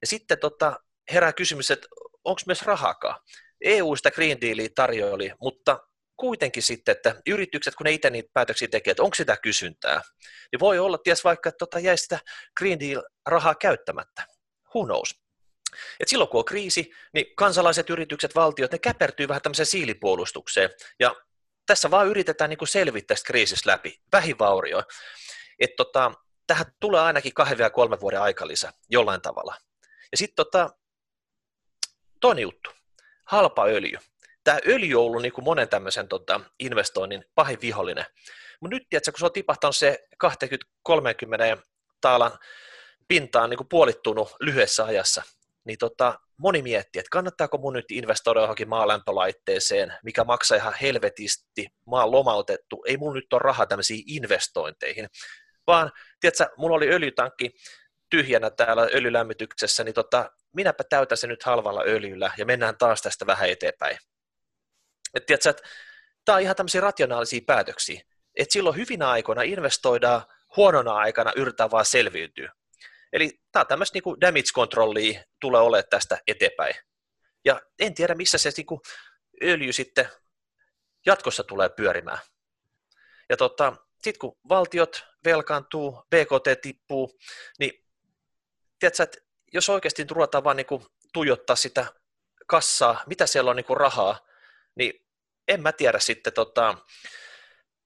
[0.00, 0.80] Ja sitten tota,
[1.12, 1.88] herää kysymys, että
[2.24, 3.20] onko myös rahakaan.
[3.60, 5.78] EU sitä Green Dealia tarjoili, mutta
[6.16, 10.02] kuitenkin sitten, että yritykset, kun ne itse niitä päätöksiä tekee, että onko sitä kysyntää,
[10.52, 12.18] niin voi olla, ties vaikka, että tota, jäi sitä
[12.58, 14.26] Green Deal-rahaa käyttämättä.
[14.74, 15.24] Who knows?
[16.00, 20.70] Et silloin kun on kriisi, niin kansalaiset, yritykset, valtiot, ne käpertyy vähän tämmöiseen siilipuolustukseen.
[21.00, 21.14] Ja
[21.66, 24.82] tässä vaan yritetään niin selvittää tästä kriisistä läpi, vähivaurio.
[25.58, 26.12] Että tota,
[26.46, 29.56] tähän tulee ainakin kahden ja kolmen vuoden aikalisä jollain tavalla.
[30.12, 30.70] Ja sitten tota,
[32.24, 32.70] toinen juttu,
[33.24, 33.98] halpa öljy.
[34.44, 38.04] Tämä öljy on ollut niin kuin monen tämmöisen tota, investoinnin pahin vihollinen.
[38.60, 41.62] Mutta nyt, tiedätkö, kun se on tipahtanut se 20-30
[42.00, 42.38] taalan
[43.08, 45.22] pintaan niin kuin puolittunut lyhyessä ajassa,
[45.64, 51.68] niin tota, moni miettii, että kannattaako mun nyt investoida johonkin maalämpölaitteeseen, mikä maksaa ihan helvetisti,
[51.86, 55.08] maa lomautettu, ei mun nyt ole rahaa tämmöisiin investointeihin,
[55.66, 57.50] vaan tiedätkö, mulla oli öljytankki
[58.10, 63.26] tyhjänä täällä öljylämmityksessä, niin tota, minäpä täytän se nyt halvalla öljyllä ja mennään taas tästä
[63.26, 63.98] vähän eteenpäin.
[65.14, 65.62] Et tiedätkö, että
[66.24, 68.00] tämä on ihan tämmöisiä rationaalisia päätöksiä,
[68.38, 70.22] että silloin hyvinä aikoina investoidaan,
[70.56, 72.52] huonona aikana yritetään vaan selviytyä.
[73.12, 76.74] Eli tämä on tämmöistä niin damage controllia tulee olemaan tästä eteenpäin.
[77.44, 78.80] Ja en tiedä, missä se niin
[79.42, 80.08] öljy sitten
[81.06, 82.18] jatkossa tulee pyörimään.
[83.28, 87.18] Ja tota, sitten kun valtiot velkaantuu, BKT tippuu,
[87.58, 87.84] niin
[88.78, 89.18] tiedätkö, että
[89.54, 91.86] jos oikeasti ruvetaan vaan niin kuin tuijottaa sitä
[92.46, 94.18] kassaa, mitä siellä on niin kuin rahaa,
[94.76, 95.06] niin
[95.48, 96.78] en mä tiedä sitten, tota,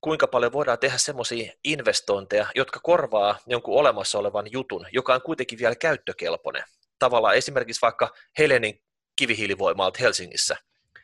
[0.01, 5.59] kuinka paljon voidaan tehdä semmoisia investointeja, jotka korvaa jonkun olemassa olevan jutun, joka on kuitenkin
[5.59, 6.65] vielä käyttökelpoinen.
[6.99, 8.83] Tavallaan esimerkiksi vaikka Helenin
[9.17, 10.57] kivihiilivoimalta Helsingissä.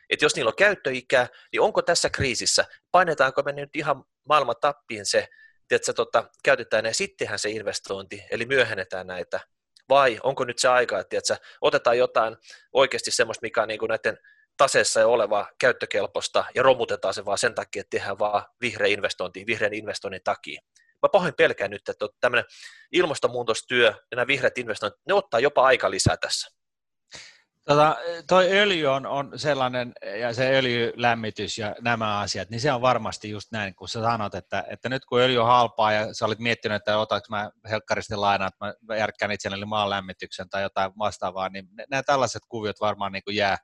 [0.09, 5.05] Että jos niillä on käyttöikää, niin onko tässä kriisissä, painetaanko me nyt ihan maailman tappiin
[5.05, 5.27] se,
[5.71, 9.39] että tota, käytetään ne sittenhän se investointi, eli myöhennetään näitä,
[9.89, 12.37] vai onko nyt se aika, että tiedätkö, otetaan jotain
[12.73, 14.17] oikeasti semmoista, mikä on niin kuin näiden
[14.57, 19.45] taseessa jo oleva käyttökelpoista ja romutetaan se vaan sen takia, että tehdään vaan vihreä investointi,
[19.45, 20.61] vihreän investoinnin takia.
[21.01, 22.45] Mä pahoin pelkään nyt, että tämmöinen
[22.91, 26.55] ilmastonmuutostyö ja nämä vihreät investoinnit, ne ottaa jopa aika lisää tässä.
[27.65, 27.95] Tota,
[28.27, 33.29] toi öljy on, on sellainen, ja se öljylämmitys ja nämä asiat, niin se on varmasti
[33.29, 36.39] just näin, kun sä sanot, että, että nyt kun öljy on halpaa ja sä olit
[36.39, 41.49] miettinyt, että otanko mä helkkaristi lainaa, että mä järkkään itselleni maan lämmityksen tai jotain vastaavaa,
[41.49, 43.57] niin nämä tällaiset kuviot varmaan niin kuin jää,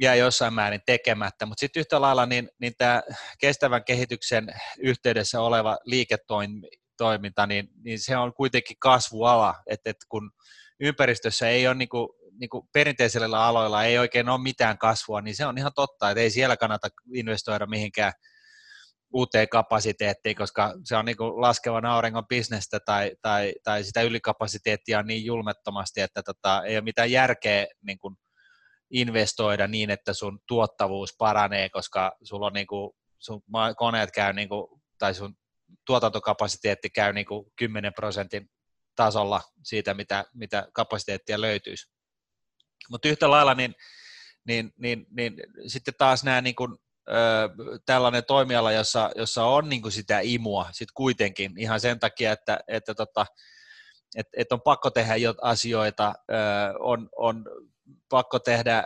[0.00, 3.02] jää jossain määrin tekemättä, mutta sitten yhtä lailla niin, niin tämä
[3.38, 4.48] kestävän kehityksen
[4.78, 10.30] yhteydessä oleva liiketoiminta, niin, niin se on kuitenkin kasvuala, että, että kun
[10.80, 12.08] ympäristössä ei ole niin kuin,
[12.40, 16.20] niin kuin perinteisillä aloilla ei oikein ole mitään kasvua, niin se on ihan totta, että
[16.20, 18.12] ei siellä kannata investoida mihinkään
[19.12, 24.98] uuteen kapasiteettiin, koska se on niin kuin laskevan auringon bisnestä tai, tai, tai sitä ylikapasiteettia
[24.98, 28.16] on niin julmettomasti, että tota, ei ole mitään järkeä niin kuin
[28.90, 33.42] investoida niin, että sun tuottavuus paranee, koska sulla on niin kuin, sun
[33.76, 35.34] koneet käy niin kuin, tai sun
[35.86, 38.50] tuotantokapasiteetti käy niin kuin 10 prosentin
[38.96, 41.97] tasolla siitä, mitä, mitä kapasiteettia löytyisi.
[42.90, 43.74] Mutta yhtä lailla niin,
[44.44, 45.34] niin, niin, niin
[45.66, 46.78] sitten taas nämä niin kuin,
[47.86, 52.60] tällainen toimiala, jossa, jossa on niin kuin sitä imua sit kuitenkin ihan sen takia, että,
[52.68, 53.26] että tota,
[54.16, 56.34] et, et on pakko tehdä asioita, ö,
[56.78, 57.44] on, on
[58.08, 58.84] pakko tehdä,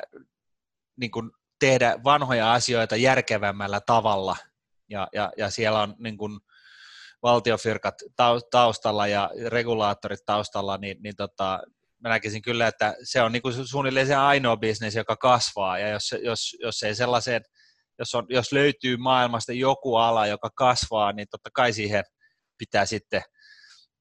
[0.96, 4.36] niin kuin, tehdä vanhoja asioita järkevämmällä tavalla.
[4.90, 6.40] Ja, ja, ja siellä on niin kuin,
[7.22, 7.94] valtiofirkat
[8.50, 11.60] taustalla ja regulaattorit taustalla, niin, niin tota,
[12.02, 15.88] mä näkisin kyllä, että se on niin kuin suunnilleen se ainoa bisnes, joka kasvaa, ja
[15.88, 17.42] jos, jos, jos ei sellaiseen,
[17.98, 22.04] jos, on, jos löytyy maailmasta joku ala, joka kasvaa, niin totta kai siihen
[22.58, 23.22] pitää sitten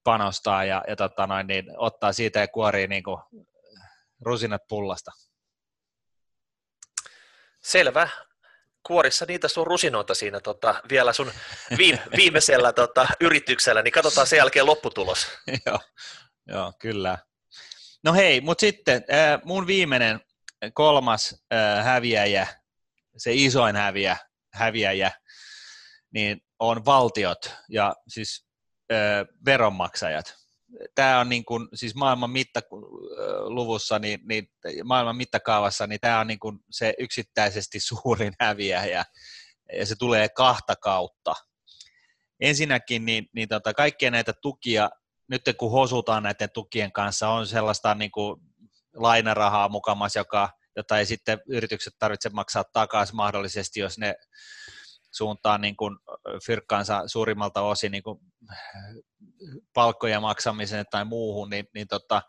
[0.03, 3.21] panostaa ja, ja tota noin, niin ottaa siitä ja kuorii niin kuin
[4.21, 5.11] rusinat pullasta.
[7.63, 8.09] Selvä.
[8.87, 11.31] Kuorissa niitä sun rusinoita siinä tota, vielä sun
[11.77, 15.27] viime, viimeisellä tota, yrityksellä, niin katsotaan sen jälkeen lopputulos.
[15.65, 15.79] joo,
[16.47, 17.17] joo, kyllä.
[18.03, 19.03] No hei, mutta sitten
[19.43, 20.19] mun viimeinen
[20.73, 21.43] kolmas
[21.83, 22.47] häviäjä,
[23.17, 24.17] se isoin häviä,
[24.53, 25.11] häviäjä,
[26.13, 28.45] niin on valtiot ja siis
[29.45, 30.35] veronmaksajat.
[30.95, 34.47] Tämä on niin kuin, siis maailman mittaluvussa, niin, niin,
[34.83, 39.05] maailman mittakaavassa, niin tämä on niin kuin se yksittäisesti suurin häviäjä
[39.77, 41.33] ja se tulee kahta kautta.
[42.39, 44.89] Ensinnäkin niin, niin tota, kaikkia näitä tukia
[45.31, 48.41] nyt kun hosutaan näiden tukien kanssa, on sellaista niin kuin
[48.93, 54.15] lainarahaa mukamas, joka, jota ei sitten yritykset tarvitse maksaa takaisin mahdollisesti, jos ne
[55.11, 55.97] suuntaa niin kuin
[56.45, 58.19] fyrkkaansa suurimmalta osin niin kuin
[59.73, 62.21] palkkojen maksamiseen tai muuhun, niin, niin tota,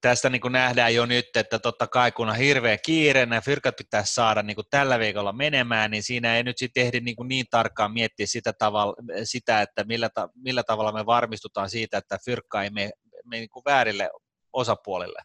[0.00, 3.76] tästä niin kuin nähdään jo nyt, että totta kai kun on hirveä kiire, nämä fyrkat
[3.76, 7.28] pitäisi saada niin kuin tällä viikolla menemään, niin siinä ei nyt sitten ehdi niin, kuin
[7.28, 8.94] niin tarkkaan miettiä sitä, tavalla,
[9.24, 12.90] sitä että millä, ta, millä tavalla me varmistutaan siitä, että fyrkka ei mene,
[13.24, 14.10] mene niin kuin väärille
[14.52, 15.22] osapuolille.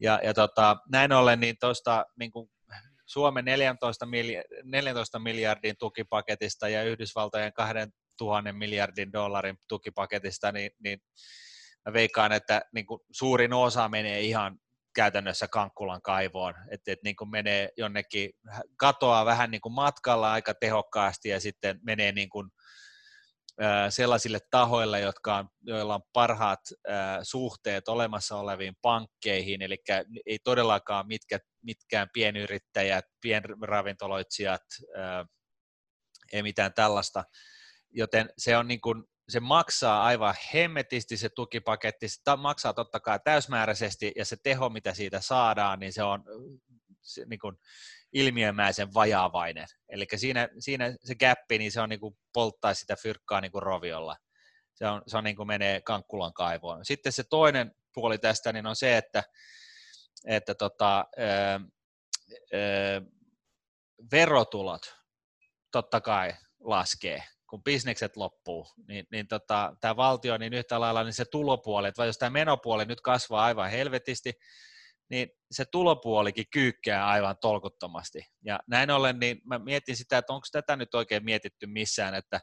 [0.00, 2.30] Ja, ja tota, näin ollen niin tuosta niin
[3.06, 10.98] Suomen 14, milja- 14 miljardin tukipaketista ja Yhdysvaltojen 2000 miljardin dollarin tukipaketista, niin, niin
[11.86, 14.58] mä veikkaan, että niin kuin suurin osa menee ihan
[14.94, 18.30] käytännössä Kankkulan kaivoon, että, että niin kuin menee jonnekin,
[18.76, 22.50] katoaa vähän niin kuin matkalla aika tehokkaasti ja sitten menee niin kuin,
[23.88, 26.60] sellaisille tahoille, jotka on, joilla on parhaat
[27.22, 29.76] suhteet olemassa oleviin pankkeihin, eli
[30.26, 34.62] ei todellakaan mitkä, mitkään pienyrittäjät, pienravintoloitsijat,
[36.32, 37.24] ei mitään tällaista,
[37.90, 43.20] joten se on niin kuin, se maksaa aivan hemmetisti se tukipaketti, se maksaa totta kai
[43.24, 46.24] täysmääräisesti ja se teho, mitä siitä saadaan, niin se on
[47.02, 47.56] se, niin kuin
[48.12, 49.66] ilmiömäisen vajaavainen.
[49.88, 53.62] Eli siinä, siinä se gappi, niin se on niin kuin polttaa sitä fyrkkaa niin kuin
[53.62, 54.16] roviolla.
[54.74, 56.84] Se on, se on niin kuin menee kankkulan kaivoon.
[56.84, 59.22] Sitten se toinen puoli tästä niin on se, että,
[60.26, 61.60] että tota, ö,
[62.54, 63.02] ö,
[64.12, 64.94] verotulot
[65.70, 71.12] totta kai laskee kun bisnekset loppuu, niin, niin tota, tämä valtio, niin yhtä lailla niin
[71.12, 74.32] se tulopuoli, että jos tämä menopuoli nyt kasvaa aivan helvetisti,
[75.10, 78.26] niin se tulopuolikin kyykkää aivan tolkuttomasti.
[78.44, 82.40] Ja näin ollen, niin mä mietin sitä, että onko tätä nyt oikein mietitty missään, että,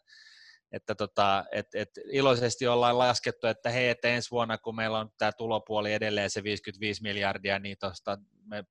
[0.72, 5.10] että tota, et, et iloisesti ollaan laskettu, että hei, että ensi vuonna, kun meillä on
[5.18, 8.64] tämä tulopuoli edelleen se 55 miljardia, niin tosta me,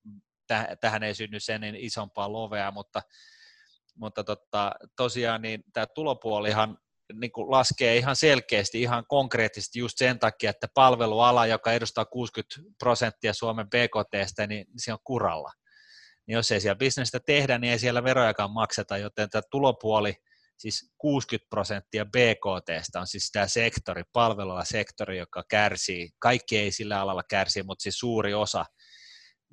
[0.47, 3.01] täh, tähän ei synny sen niin isompaa lovea, mutta
[3.99, 6.77] mutta totta, tosiaan niin tämä tulopuolihan
[7.13, 12.55] niin kuin laskee ihan selkeästi, ihan konkreettisesti just sen takia, että palveluala, joka edustaa 60
[12.79, 15.51] prosenttia Suomen BKTstä, niin se on kuralla.
[16.27, 20.13] Niin jos ei siellä bisnestä tehdä, niin ei siellä verojakaan makseta, joten tämä tulopuoli,
[20.57, 26.09] siis 60 prosenttia BKTstä on siis tämä sektori, palveluala sektori, joka kärsii.
[26.19, 28.65] Kaikki ei sillä alalla kärsi, mutta siis suuri osa.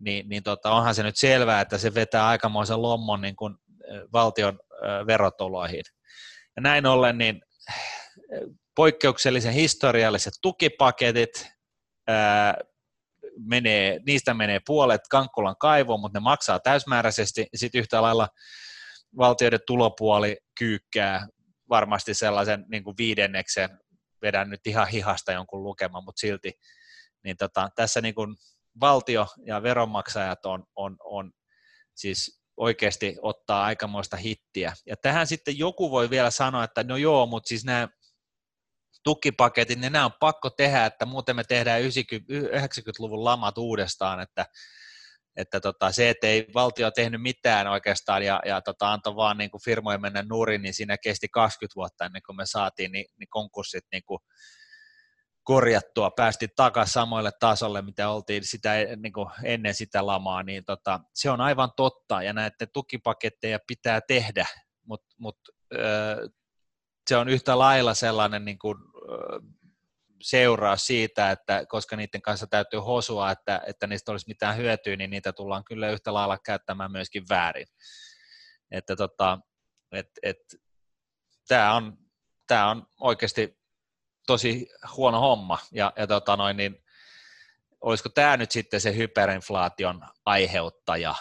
[0.01, 3.55] Niin, niin tota, onhan se nyt selvää, että se vetää aikamoisen lommon niin kuin
[4.13, 4.59] valtion
[5.07, 5.83] verotuloihin.
[6.57, 7.43] Ja näin ollen niin
[8.77, 11.49] poikkeuksellisen historialliset tukipaketit,
[13.39, 18.29] menee, niistä menee puolet Kankkulan kaivoon, mutta ne maksaa täysmääräisesti, sitten yhtä lailla
[19.19, 21.27] valtioiden tulopuoli kyykkää
[21.69, 23.79] varmasti sellaisen niin kuin viidenneksen,
[24.23, 26.53] vedän nyt ihan hihasta jonkun lukeman, mutta silti,
[27.25, 28.37] niin tota, tässä niin kuin
[28.81, 31.33] valtio ja veronmaksajat on, on, on
[31.95, 34.73] siis oikeasti ottaa aikamoista hittiä.
[34.87, 37.89] Ja tähän sitten joku voi vielä sanoa, että no joo, mutta siis nämä
[39.05, 44.47] tukipaketit, niin nämä on pakko tehdä, että muuten me tehdään 90-luvun lamat uudestaan, että,
[45.37, 49.51] että tota, se, että ei valtio tehnyt mitään oikeastaan ja, ja tota, antoi vaan niin
[49.65, 53.85] firmojen mennä nurin, niin siinä kesti 20 vuotta ennen kuin me saatiin niin, niin konkurssit
[53.93, 54.19] niin kuin
[55.47, 61.01] korjattua, päästiin takaisin samoille tasolle, mitä oltiin sitä, niin kuin ennen sitä lamaa, niin tota,
[61.15, 64.47] se on aivan totta, ja näiden tukipaketteja pitää tehdä,
[64.87, 65.39] mutta mut,
[67.09, 68.79] se on yhtä lailla sellainen niin kuin,
[70.23, 75.11] seuraus siitä, että koska niiden kanssa täytyy hosua, että, että niistä olisi mitään hyötyä, niin
[75.11, 77.67] niitä tullaan kyllä yhtä lailla käyttämään myöskin väärin.
[78.71, 79.39] Että tota,
[79.93, 80.39] et, et,
[81.49, 81.99] tämä on
[82.47, 83.59] tämä on oikeasti
[84.27, 86.85] tosi huono homma, ja, ja tota noin, niin,
[87.81, 91.15] olisiko tämä nyt sitten se hyperinflaation aiheuttaja,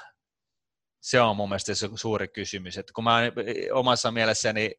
[1.02, 3.34] se on mun mielestä se suuri kysymys, että kun mä olen
[3.74, 4.72] omassa mielessäni,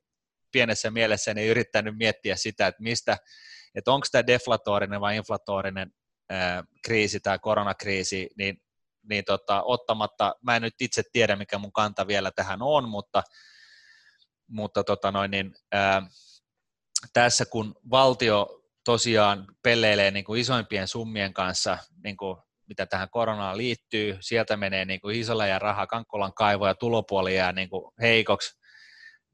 [0.52, 3.18] pienessä mielessäni yrittänyt miettiä sitä, että mistä,
[3.74, 5.92] että onko tämä deflatorinen vai inflatorinen
[6.30, 8.62] ää, kriisi, tämä koronakriisi, niin,
[9.08, 13.22] niin tota, ottamatta, mä en nyt itse tiedä, mikä mun kanta vielä tähän on, mutta,
[14.48, 16.02] mutta tota noin, niin, ää,
[17.12, 22.36] tässä kun valtio tosiaan pelleilee niin kuin isoimpien summien kanssa, niin kuin
[22.68, 27.36] mitä tähän koronaan liittyy, sieltä menee niin kuin isolla ja rahaa, Kankkolan kaivo ja tulopuoli
[27.36, 28.58] jää niin kuin heikoksi,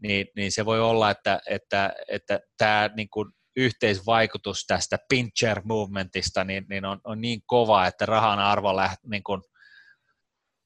[0.02, 6.44] niin, niin se voi olla, että, että, että tämä niin kuin yhteisvaikutus tästä pincher movementista
[6.44, 9.42] niin, niin on, on, niin kova, että rahan arvo läht, niin kuin,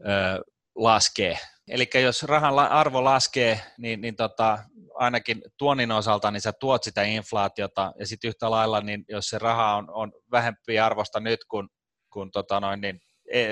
[0.00, 0.44] ö,
[0.76, 1.38] laskee.
[1.68, 4.58] Eli jos rahan arvo laskee, niin, niin tota,
[4.94, 9.38] ainakin tuonnin osalta niin sä tuot sitä inflaatiota, ja sitten yhtä lailla, niin jos se
[9.38, 11.68] raha on, on vähempi arvosta nyt kuin,
[12.12, 13.00] kuin tota noin, niin
[13.30, 13.44] e,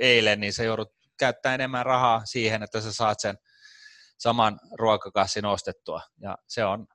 [0.00, 3.38] eilen, niin sä joudut käyttää enemmän rahaa siihen, että sä saat sen
[4.18, 6.86] saman ruokakassin ostettua, ja se on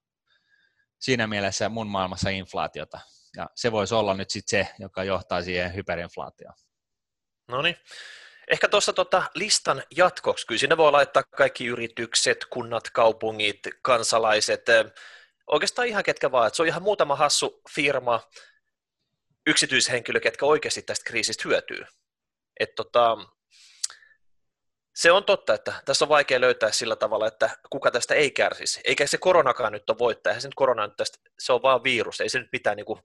[1.02, 3.00] siinä mielessä mun maailmassa inflaatiota,
[3.38, 6.56] ja se voisi olla nyt sitten se, joka johtaa siihen hyperinflaatioon.
[7.48, 7.76] No niin,
[8.52, 14.66] Ehkä tuossa tota listan jatkoksi, kyllä sinne voi laittaa kaikki yritykset, kunnat, kaupungit, kansalaiset,
[15.48, 18.20] oikeastaan ihan ketkä vaan, että se on ihan muutama hassu firma,
[19.48, 21.86] yksityishenkilö, ketkä oikeasti tästä kriisistä hyötyy.
[22.60, 23.18] Et tota,
[24.96, 28.82] se on totta, että tässä on vaikea löytää sillä tavalla, että kuka tästä ei kärsisi.
[28.84, 32.22] Eikä se koronakaan nyt ole voittaja, se nyt korona nyt tästä, se on vaan virus,
[32.22, 33.00] ei se nyt mitään niin kuin,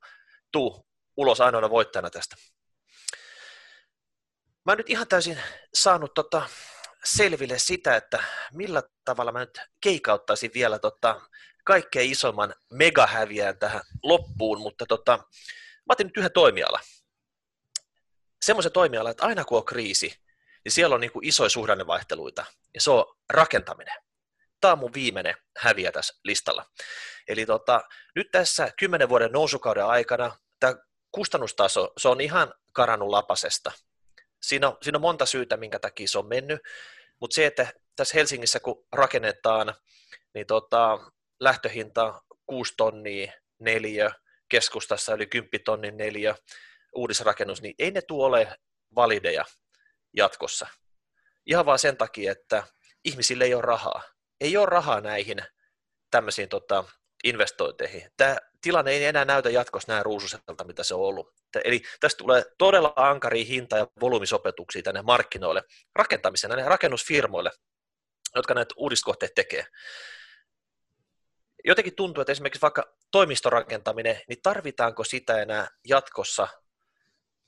[0.52, 0.86] tuu
[1.16, 2.36] ulos ainoana voittajana tästä.
[4.68, 5.38] Mä en nyt ihan täysin
[5.74, 6.48] saanut tota
[7.04, 11.20] selville sitä, että millä tavalla mä nyt keikauttaisin vielä tota
[11.64, 16.80] kaikkein isomman megahäviään tähän loppuun, mutta tota, mä otin nyt yhden toimiala.
[18.42, 20.20] Semmoisen toimiala, että aina kun on kriisi,
[20.64, 22.44] niin siellä on niin kuin isoja suhdannevaihteluita,
[22.74, 24.02] ja se on rakentaminen.
[24.60, 26.66] Tämä on mun viimeinen häviä tässä listalla.
[27.28, 27.80] Eli tota,
[28.14, 30.74] nyt tässä kymmenen vuoden nousukauden aikana tämä
[31.12, 33.72] kustannustaso, se on ihan karannut lapasesta–
[34.42, 36.60] Siinä on, siinä on monta syytä, minkä takia se on mennyt,
[37.20, 39.74] mutta se, että tässä Helsingissä kun rakennetaan,
[40.34, 40.98] niin tota,
[41.40, 44.10] lähtöhinta 6 tonnia neljä,
[44.48, 46.34] keskustassa yli 10 tonnin neljä,
[46.94, 48.58] uudisrakennus, niin ei ne tuo ole
[48.94, 49.44] valideja
[50.16, 50.66] jatkossa.
[51.46, 52.62] Ihan vaan sen takia, että
[53.04, 54.02] ihmisille ei ole rahaa.
[54.40, 55.38] Ei ole rahaa näihin
[56.10, 56.84] tämmöisiin tota,
[57.24, 58.10] investointeihin.
[58.16, 61.34] Tämä tilanne ei enää näytä jatkossa näin ruususelta, mitä se on ollut.
[61.64, 65.62] Eli tästä tulee todella ankari hinta- ja volyymisopetuksia tänne markkinoille,
[65.94, 67.50] rakentamiseen, näille rakennusfirmoille,
[68.34, 69.66] jotka näitä uudiskohteet tekee.
[71.64, 76.48] Jotenkin tuntuu, että esimerkiksi vaikka toimistorakentaminen, niin tarvitaanko sitä enää jatkossa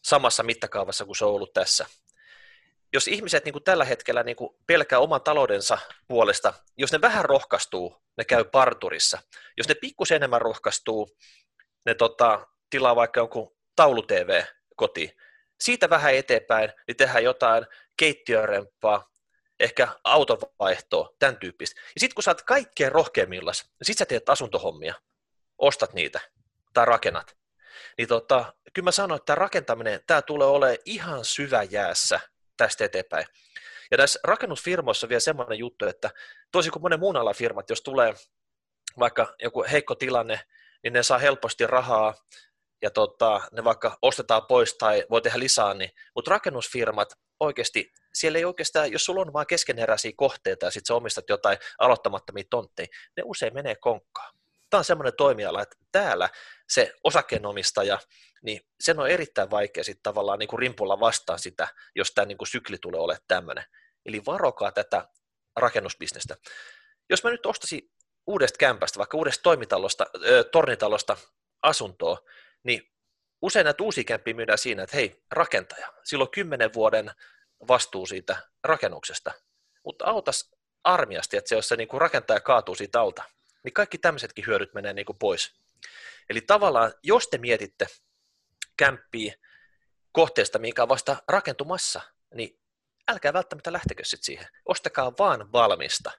[0.04, 1.86] samassa mittakaavassa kuin se on ollut tässä?
[2.92, 5.78] jos ihmiset niin kuin tällä hetkellä niin kuin pelkää oman taloudensa
[6.08, 9.18] puolesta, jos ne vähän rohkaistuu, ne käy parturissa.
[9.56, 11.16] Jos ne pikkusen enemmän rohkaistuu,
[11.86, 14.42] ne tota, tilaa vaikka jonkun taulu-TV
[14.76, 15.10] kotiin.
[15.60, 17.66] Siitä vähän eteenpäin, niin tehdään jotain
[17.96, 19.10] keittiörempaa,
[19.60, 21.80] ehkä autovaihtoa, tämän tyyppistä.
[21.80, 24.94] Ja sitten kun sä oot kaikkein rohkeimmillas, niin sit sä teet asuntohommia,
[25.58, 26.20] ostat niitä
[26.74, 27.36] tai rakennat.
[27.98, 32.20] Niin tota, kyllä mä sanoin, että tämä rakentaminen, tämä tulee olemaan ihan syvä jäässä
[32.56, 33.26] tästä eteenpäin.
[33.90, 36.10] Ja tässä rakennusfirmoissa on vielä semmoinen juttu, että
[36.52, 38.14] toisin kuin monen muun alan firmat, jos tulee
[38.98, 40.40] vaikka joku heikko tilanne,
[40.82, 42.14] niin ne saa helposti rahaa
[42.82, 47.08] ja tota, ne vaikka ostetaan pois tai voi tehdä lisää, niin, mutta rakennusfirmat
[47.40, 51.58] oikeasti, siellä ei oikeastaan, jos sulla on vain keskeneräisiä kohteita ja sitten sä omistat jotain
[51.78, 54.34] aloittamattomia tontteja, ne usein menee konkkaan.
[54.70, 56.28] Tämä on semmoinen toimiala, että täällä
[56.68, 57.98] se osakkeenomistaja,
[58.42, 62.38] niin sen on erittäin vaikea sitten tavallaan niin kuin rimpulla vastaan sitä, jos tämä niin
[62.38, 63.64] kuin sykli tulee olemaan tämmöinen.
[64.06, 65.08] Eli varokaa tätä
[65.56, 66.36] rakennusbisnestä.
[67.10, 67.90] Jos mä nyt ostasin
[68.26, 71.16] uudesta kämpästä, vaikka uudesta toimitalosta, äh, tornitalosta
[71.62, 72.18] asuntoa,
[72.62, 72.92] niin
[73.42, 77.10] usein näitä uusia kämppiä myydään siinä, että hei, rakentaja, silloin kymmenen vuoden
[77.68, 79.32] vastuu siitä rakennuksesta,
[79.84, 80.50] mutta autas
[80.84, 83.22] armiasti, että se, jos se niin kuin rakentaja kaatuu siitä alta,
[83.64, 85.60] niin kaikki tämmöisetkin hyödyt menee niin kuin pois.
[86.30, 87.86] Eli tavallaan, jos te mietitte
[88.76, 89.34] kämppiä
[90.12, 92.00] kohteesta, mikä on vasta rakentumassa,
[92.34, 92.60] niin
[93.08, 94.46] älkää välttämättä lähtekö sitten siihen.
[94.66, 96.10] Ostakaa vaan valmista.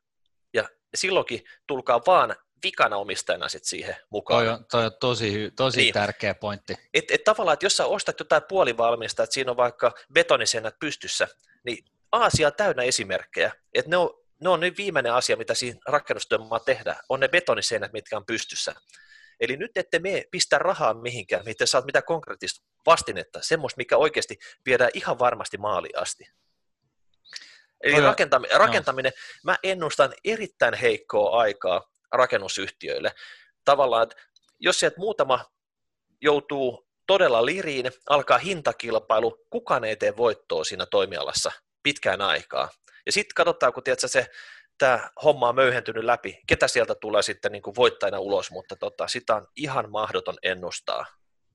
[0.53, 4.45] Ja silloinkin tulkaa vaan vikana omistajana sit siihen mukaan.
[4.45, 5.93] Toi on, toi on tosi, tosi niin.
[5.93, 6.75] tärkeä pointti.
[6.93, 11.27] Et, et tavallaan, että jos sä ostat jotain puolivalmista, että siinä on vaikka betonisennät pystyssä,
[11.63, 15.79] niin Aasia on täynnä esimerkkejä, että ne on ne on nyt viimeinen asia, mitä siinä
[15.87, 18.75] rakennustyömaa tehdä, on ne betoniseinät, mitkä on pystyssä.
[19.39, 24.39] Eli nyt ette me pistä rahaa mihinkään, miten saat mitä konkreettista vastinetta, semmoista, mikä oikeasti
[24.65, 26.23] viedään ihan varmasti maaliin asti.
[27.83, 29.51] Eli rakentaminen, rakentaminen no.
[29.51, 33.11] mä ennustan erittäin heikkoa aikaa rakennusyhtiöille.
[33.65, 34.15] Tavallaan, että
[34.59, 35.45] jos sieltä muutama
[36.21, 41.51] joutuu todella liriin, alkaa hintakilpailu, kukaan ei tee voittoa siinä toimialassa
[41.83, 42.69] pitkään aikaa.
[43.05, 44.27] Ja sitten katsotaan, kun tiedätkö, se
[44.77, 49.07] tämä homma on möyhentynyt läpi, ketä sieltä tulee sitten niin kuin voittajana ulos, mutta tota,
[49.07, 51.05] sitä on ihan mahdoton ennustaa.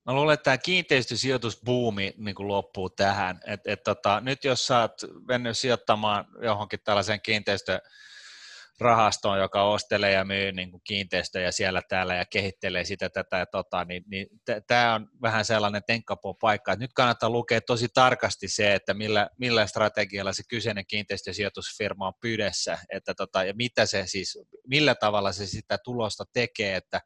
[0.06, 3.40] Mä luulen, että tämä kiinteistösijoitusbuumi niin kuin loppuu tähän.
[3.46, 4.92] Et, et tota, nyt jos sä oot
[5.28, 7.80] mennyt sijoittamaan johonkin tällaiseen kiinteistö
[8.80, 13.46] rahastoon, joka ostelee ja myy niin kuin kiinteistöjä siellä täällä ja kehittelee sitä tätä ja
[13.46, 14.26] tota, niin, niin
[14.66, 19.30] tämä on vähän sellainen tenkkapuun paikka, että nyt kannattaa lukea tosi tarkasti se, että millä,
[19.38, 25.32] millä strategialla se kyseinen kiinteistösijoitusfirma on pydessä, että tota, ja mitä se siis, millä tavalla
[25.32, 27.00] se sitä tulosta tekee, että,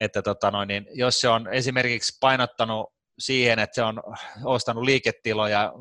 [0.00, 4.02] että tota noin, niin jos se on esimerkiksi painottanut siihen, että se on
[4.44, 5.72] ostanut liiketiloja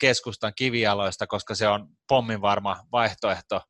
[0.00, 3.60] keskustan kivialoista, koska se on pomminvarma vaihtoehto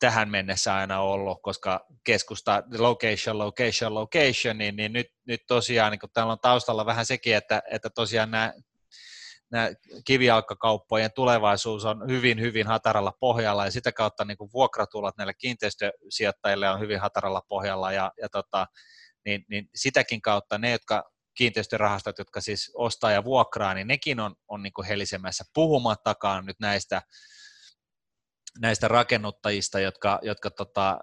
[0.00, 6.10] tähän mennessä aina ollut, koska keskusta location, location, location, niin, niin nyt, nyt tosiaan niin
[6.12, 8.52] täällä on taustalla vähän sekin, että, että tosiaan nämä,
[9.50, 9.70] nämä
[10.04, 16.70] kivijalkakauppojen tulevaisuus on hyvin, hyvin hataralla pohjalla ja sitä kautta niin kuin vuokratulot näille kiinteistösijoittajille
[16.70, 18.66] on hyvin hataralla pohjalla ja, ja tota,
[19.24, 24.34] niin, niin sitäkin kautta ne, jotka kiinteistörahastot, jotka siis ostaa ja vuokraa, niin nekin on,
[24.48, 27.02] on niin kuin helisemässä puhumattakaan nyt näistä
[28.60, 30.98] näistä rakennuttajista, jotka, jotka tota,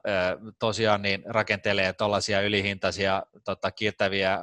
[0.59, 4.39] tosiaan niin rakentelee tuollaisia ylihintaisia tota, kiirtäviä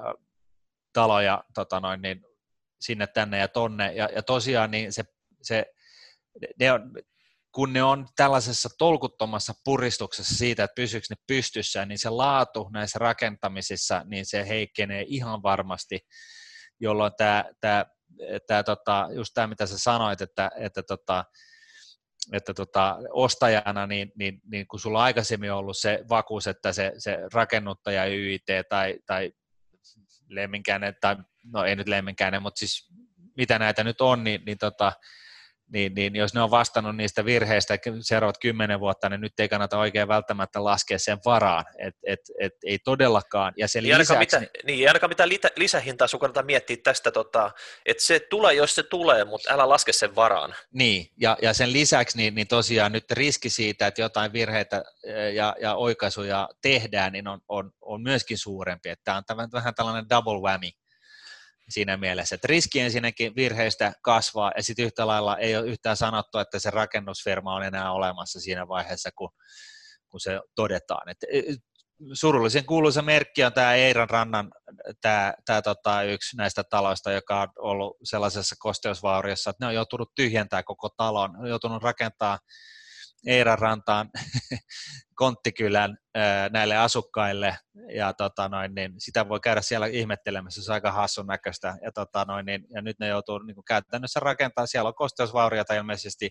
[0.92, 2.24] taloja tota noin, niin
[2.80, 3.92] sinne tänne ja tonne.
[3.92, 5.04] Ja, ja tosiaan niin se,
[5.42, 5.66] se,
[6.60, 6.92] ne on,
[7.52, 12.98] kun ne on tällaisessa tolkuttomassa puristuksessa siitä, että pysyykö ne pystyssä, niin se laatu näissä
[12.98, 16.00] rakentamisissa, niin se heikkenee ihan varmasti,
[16.80, 17.86] jolloin tämä, tämä,
[18.46, 21.24] tämä tota, just tämä, mitä sä sanoit, että, että tota,
[22.32, 26.92] että tota, ostajana, niin, niin, niin kun sulla on aikaisemmin ollut se vakuus, että se,
[26.98, 29.32] se rakennuttaja YIT tai, tai
[30.28, 32.88] lemminkäinen, tai no ei nyt lemminkäinen, mutta siis
[33.36, 34.92] mitä näitä nyt on, niin, niin tota,
[35.72, 39.78] niin, niin jos ne on vastannut niistä virheistä seuraavat kymmenen vuotta, niin nyt ei kannata
[39.78, 43.52] oikein välttämättä laskea sen varaan, et, et, et, ei todellakaan.
[43.56, 47.50] Ja sen niin lisäksi, mitä, niin, niin, ainakaan mitään lisähintaa sun kannata miettiä tästä, tota,
[47.86, 50.54] että se tulee, jos se tulee, mutta älä laske sen varaan.
[50.72, 54.82] Niin, ja, ja sen lisäksi niin, niin tosiaan nyt riski siitä, että jotain virheitä
[55.34, 58.88] ja, ja oikaisuja tehdään, niin on, on, on myöskin suurempi.
[58.88, 60.81] Että tämä on vähän tällainen double whammy
[61.72, 66.38] siinä mielessä, että riski ensinnäkin virheistä kasvaa ja sitten yhtä lailla ei ole yhtään sanottu,
[66.38, 69.30] että se rakennusfirma on enää olemassa siinä vaiheessa, kun,
[70.08, 71.08] kun se todetaan.
[71.08, 71.42] Et e,
[72.12, 74.52] surullisen kuuluisa merkki on tämä Eiran rannan
[75.00, 80.12] tämä, tämä tota, yksi näistä taloista, joka on ollut sellaisessa kosteusvauriossa, että ne on joutunut
[80.14, 82.38] tyhjentämään koko talon, on joutunut rakentamaan
[83.26, 84.10] Eiran rantaan
[85.14, 85.98] konttikylän
[86.50, 87.56] näille asukkaille,
[87.96, 91.92] ja tota noin, niin sitä voi käydä siellä ihmettelemässä, se on aika hassun näköistä, ja,
[91.92, 96.30] tota noin, niin, ja nyt ne joutuu niin kuin käytännössä rakentamaan, siellä on kosteusvaurioita ilmeisesti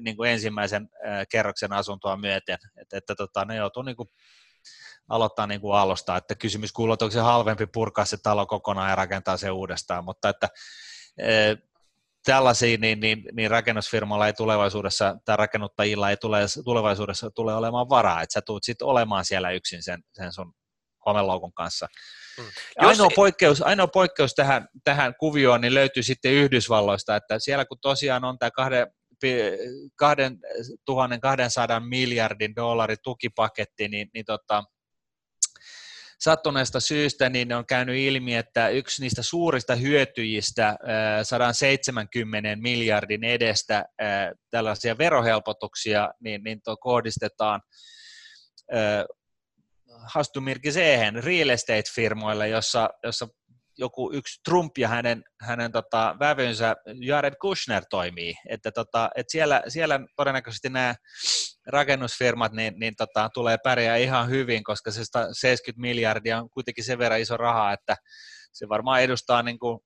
[0.00, 0.88] niin kuin ensimmäisen
[1.30, 4.08] kerroksen asuntoa myöten, että, että tota, ne joutuu niin kuin
[5.08, 8.90] aloittaa niin kuin alusta, että kysymys kuuluu, että onko se halvempi purkaa se talo kokonaan
[8.90, 10.48] ja rakentaa se uudestaan, mutta että
[12.28, 18.22] tällaisia, niin, niin, niin rakennusfirmalla ei tulevaisuudessa, tai rakennuttajilla ei tule, tulevaisuudessa tule olemaan varaa,
[18.22, 20.52] että sä tulet sitten olemaan siellä yksin sen, sen sun
[21.06, 21.88] homeloukun kanssa.
[22.38, 22.44] Mm.
[22.78, 28.24] Ainoa, poikkeus, ainoa poikkeus tähän, tähän kuvioon niin löytyy sitten Yhdysvalloista, että siellä kun tosiaan
[28.24, 28.86] on tämä kahden,
[29.96, 34.64] 2200 miljardin dollarin tukipaketti, niin, niin tota,
[36.20, 40.76] sattuneesta syystä niin on käynyt ilmi, että yksi niistä suurista hyötyjistä
[41.22, 43.84] 170 miljardin edestä
[44.50, 47.60] tällaisia verohelpotuksia niin, niin kohdistetaan
[50.06, 53.28] Hastumirki Sehen real estate-firmoille, jossa, jossa
[53.78, 58.34] joku yksi Trump ja hänen, hänen tota, vävynsä Jared Kushner toimii.
[58.48, 60.94] Että tota, et siellä, siellä todennäköisesti nämä
[61.66, 65.02] rakennusfirmat niin, niin tota, tulee pärjää ihan hyvin, koska se
[65.32, 67.96] 70 miljardia on kuitenkin sen verran iso raha, että
[68.52, 69.78] se varmaan edustaa niin kuin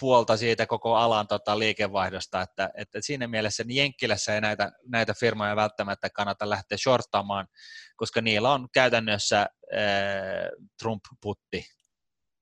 [0.00, 5.14] puolta siitä koko alan tota, liikevaihdosta, että, että siinä mielessä niin Jenkkilässä ei näitä, näitä
[5.20, 7.46] firmoja välttämättä kannata lähteä shorttaamaan,
[7.96, 9.48] koska niillä on käytännössä ää,
[10.82, 11.64] Trump-putti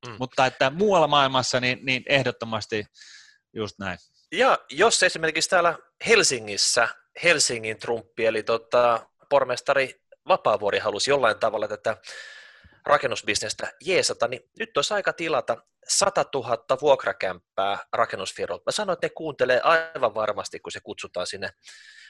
[0.06, 0.16] Mm.
[0.18, 2.84] Mutta että muualla maailmassa niin, niin ehdottomasti
[3.52, 3.98] Just näin.
[4.32, 6.88] Ja jos esimerkiksi täällä Helsingissä
[7.22, 11.96] Helsingin Trumpi, eli tota, pormestari Vapaavuori halusi jollain tavalla tätä
[12.86, 15.56] rakennusbisnestä jeesata, niin nyt olisi aika tilata
[15.90, 18.62] 100 000 vuokrakämppää rakennusfirmalta.
[18.66, 21.50] Mä sanoin, että ne kuuntelee aivan varmasti, kun se kutsutaan sinne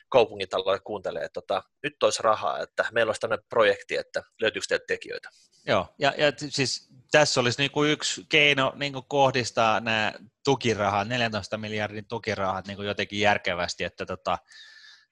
[0.08, 4.84] kaupungintalolle kuuntelee, että tota, nyt olisi rahaa, että meillä olisi tämmöinen projekti, että löytyykö teiltä
[4.88, 5.28] tekijöitä.
[5.66, 10.12] Joo, ja, ja siis tässä olisi niin kuin yksi keino niin kuin kohdistaa nämä
[10.44, 14.38] tukirahat, 14 miljardin tukirahat niin kuin jotenkin järkevästi, että tota,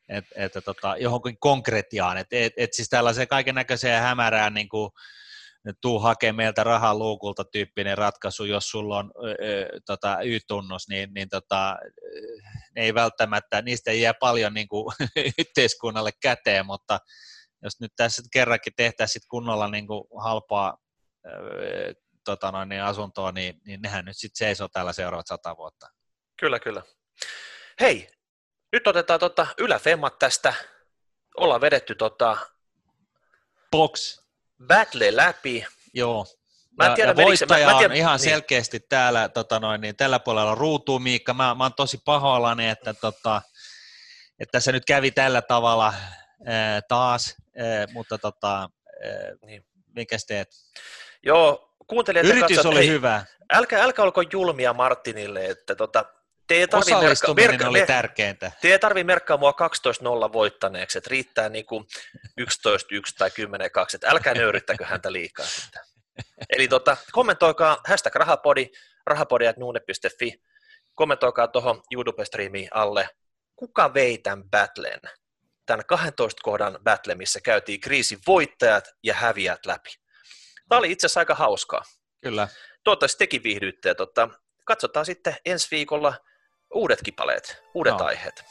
[0.08, 4.90] et, että tota, johonkin konkretiaan, että et, et siis tällaiseen kaiken näköiseen hämärään niin kuin,
[5.80, 11.28] tuu hakemaan meiltä rahaa luukulta tyyppinen ratkaisu, jos sulla on ö, tota, Y-tunnus, niin, niin
[11.28, 11.76] tota,
[12.74, 14.94] ne ei välttämättä, niistä ei jää paljon niin kuin,
[15.38, 16.98] yhteiskunnalle käteen, mutta
[17.62, 20.78] jos nyt tässä kerrankin tehtäisiin kunnolla niin kuin halpaa
[21.26, 21.94] ö,
[22.24, 25.86] tota noin, niin asuntoa, niin, niin nehän nyt sitten seisoo täällä seuraavat sata vuotta.
[26.40, 26.82] Kyllä, kyllä.
[27.80, 28.08] Hei,
[28.72, 30.54] nyt otetaan tota yläfemmat tästä.
[31.36, 32.36] Ollaan vedetty tota
[33.70, 34.27] Box.
[34.66, 35.66] Battle läpi.
[35.94, 36.26] Joo.
[36.78, 38.30] Mä en tiedä, ja se- mä- voittaja mä en tiedä- on ihan niin.
[38.30, 41.34] selkeästi täällä, tota noin, niin tällä puolella ruutuu Miikka.
[41.34, 43.42] Mä, mä oon tosi pahoillani, että, tota,
[44.40, 45.94] että tässä nyt kävi tällä tavalla
[46.46, 48.68] ää, taas, ää, mutta tota, ää,
[49.46, 49.64] Niin.
[49.96, 50.48] mikäs teet?
[51.22, 53.24] Joo, kuuntelijat ja Yritys katsojat, oli hei, hyvä.
[53.52, 56.04] Älkää, älkää olko julmia Martinille, että tota,
[56.48, 58.52] te ei tarvi merkka, Osallistuminen merkka, oli mer- tärkeintä.
[58.60, 59.54] te ei tarvi merkkaa mua
[60.28, 61.86] 12-0 voittaneeksi, että riittää niinku
[62.40, 62.44] 11-1
[63.18, 63.32] tai 10-2,
[63.94, 65.82] että älkää nöyrittäkö häntä liikaa sitten.
[66.56, 68.70] Eli tota, kommentoikaa hashtag rahapodi,
[69.06, 70.42] rahapodi.nuune.fi,
[70.94, 73.08] kommentoikaa tuohon YouTube-striimiin alle,
[73.56, 75.00] kuka vei tämän battlen,
[75.66, 79.90] tämän 12 kohdan battle, missä käytiin kriisin voittajat ja häviäjät läpi.
[80.68, 81.82] Tämä oli itse asiassa aika hauskaa.
[82.22, 82.48] Kyllä.
[82.84, 83.94] Toivottavasti tekin viihdyitte.
[83.94, 84.28] Tota,
[84.64, 86.14] katsotaan sitten ensi viikolla
[86.74, 88.06] uudet kipaleet, uudet Joo.
[88.06, 88.44] aiheet.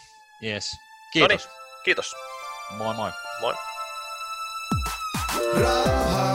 [0.44, 0.72] Yes.
[1.14, 1.50] Kiitos.
[1.84, 2.16] Kiitos.
[2.78, 3.12] Moi moi.
[3.42, 3.56] Moi.
[5.54, 6.27] Ra-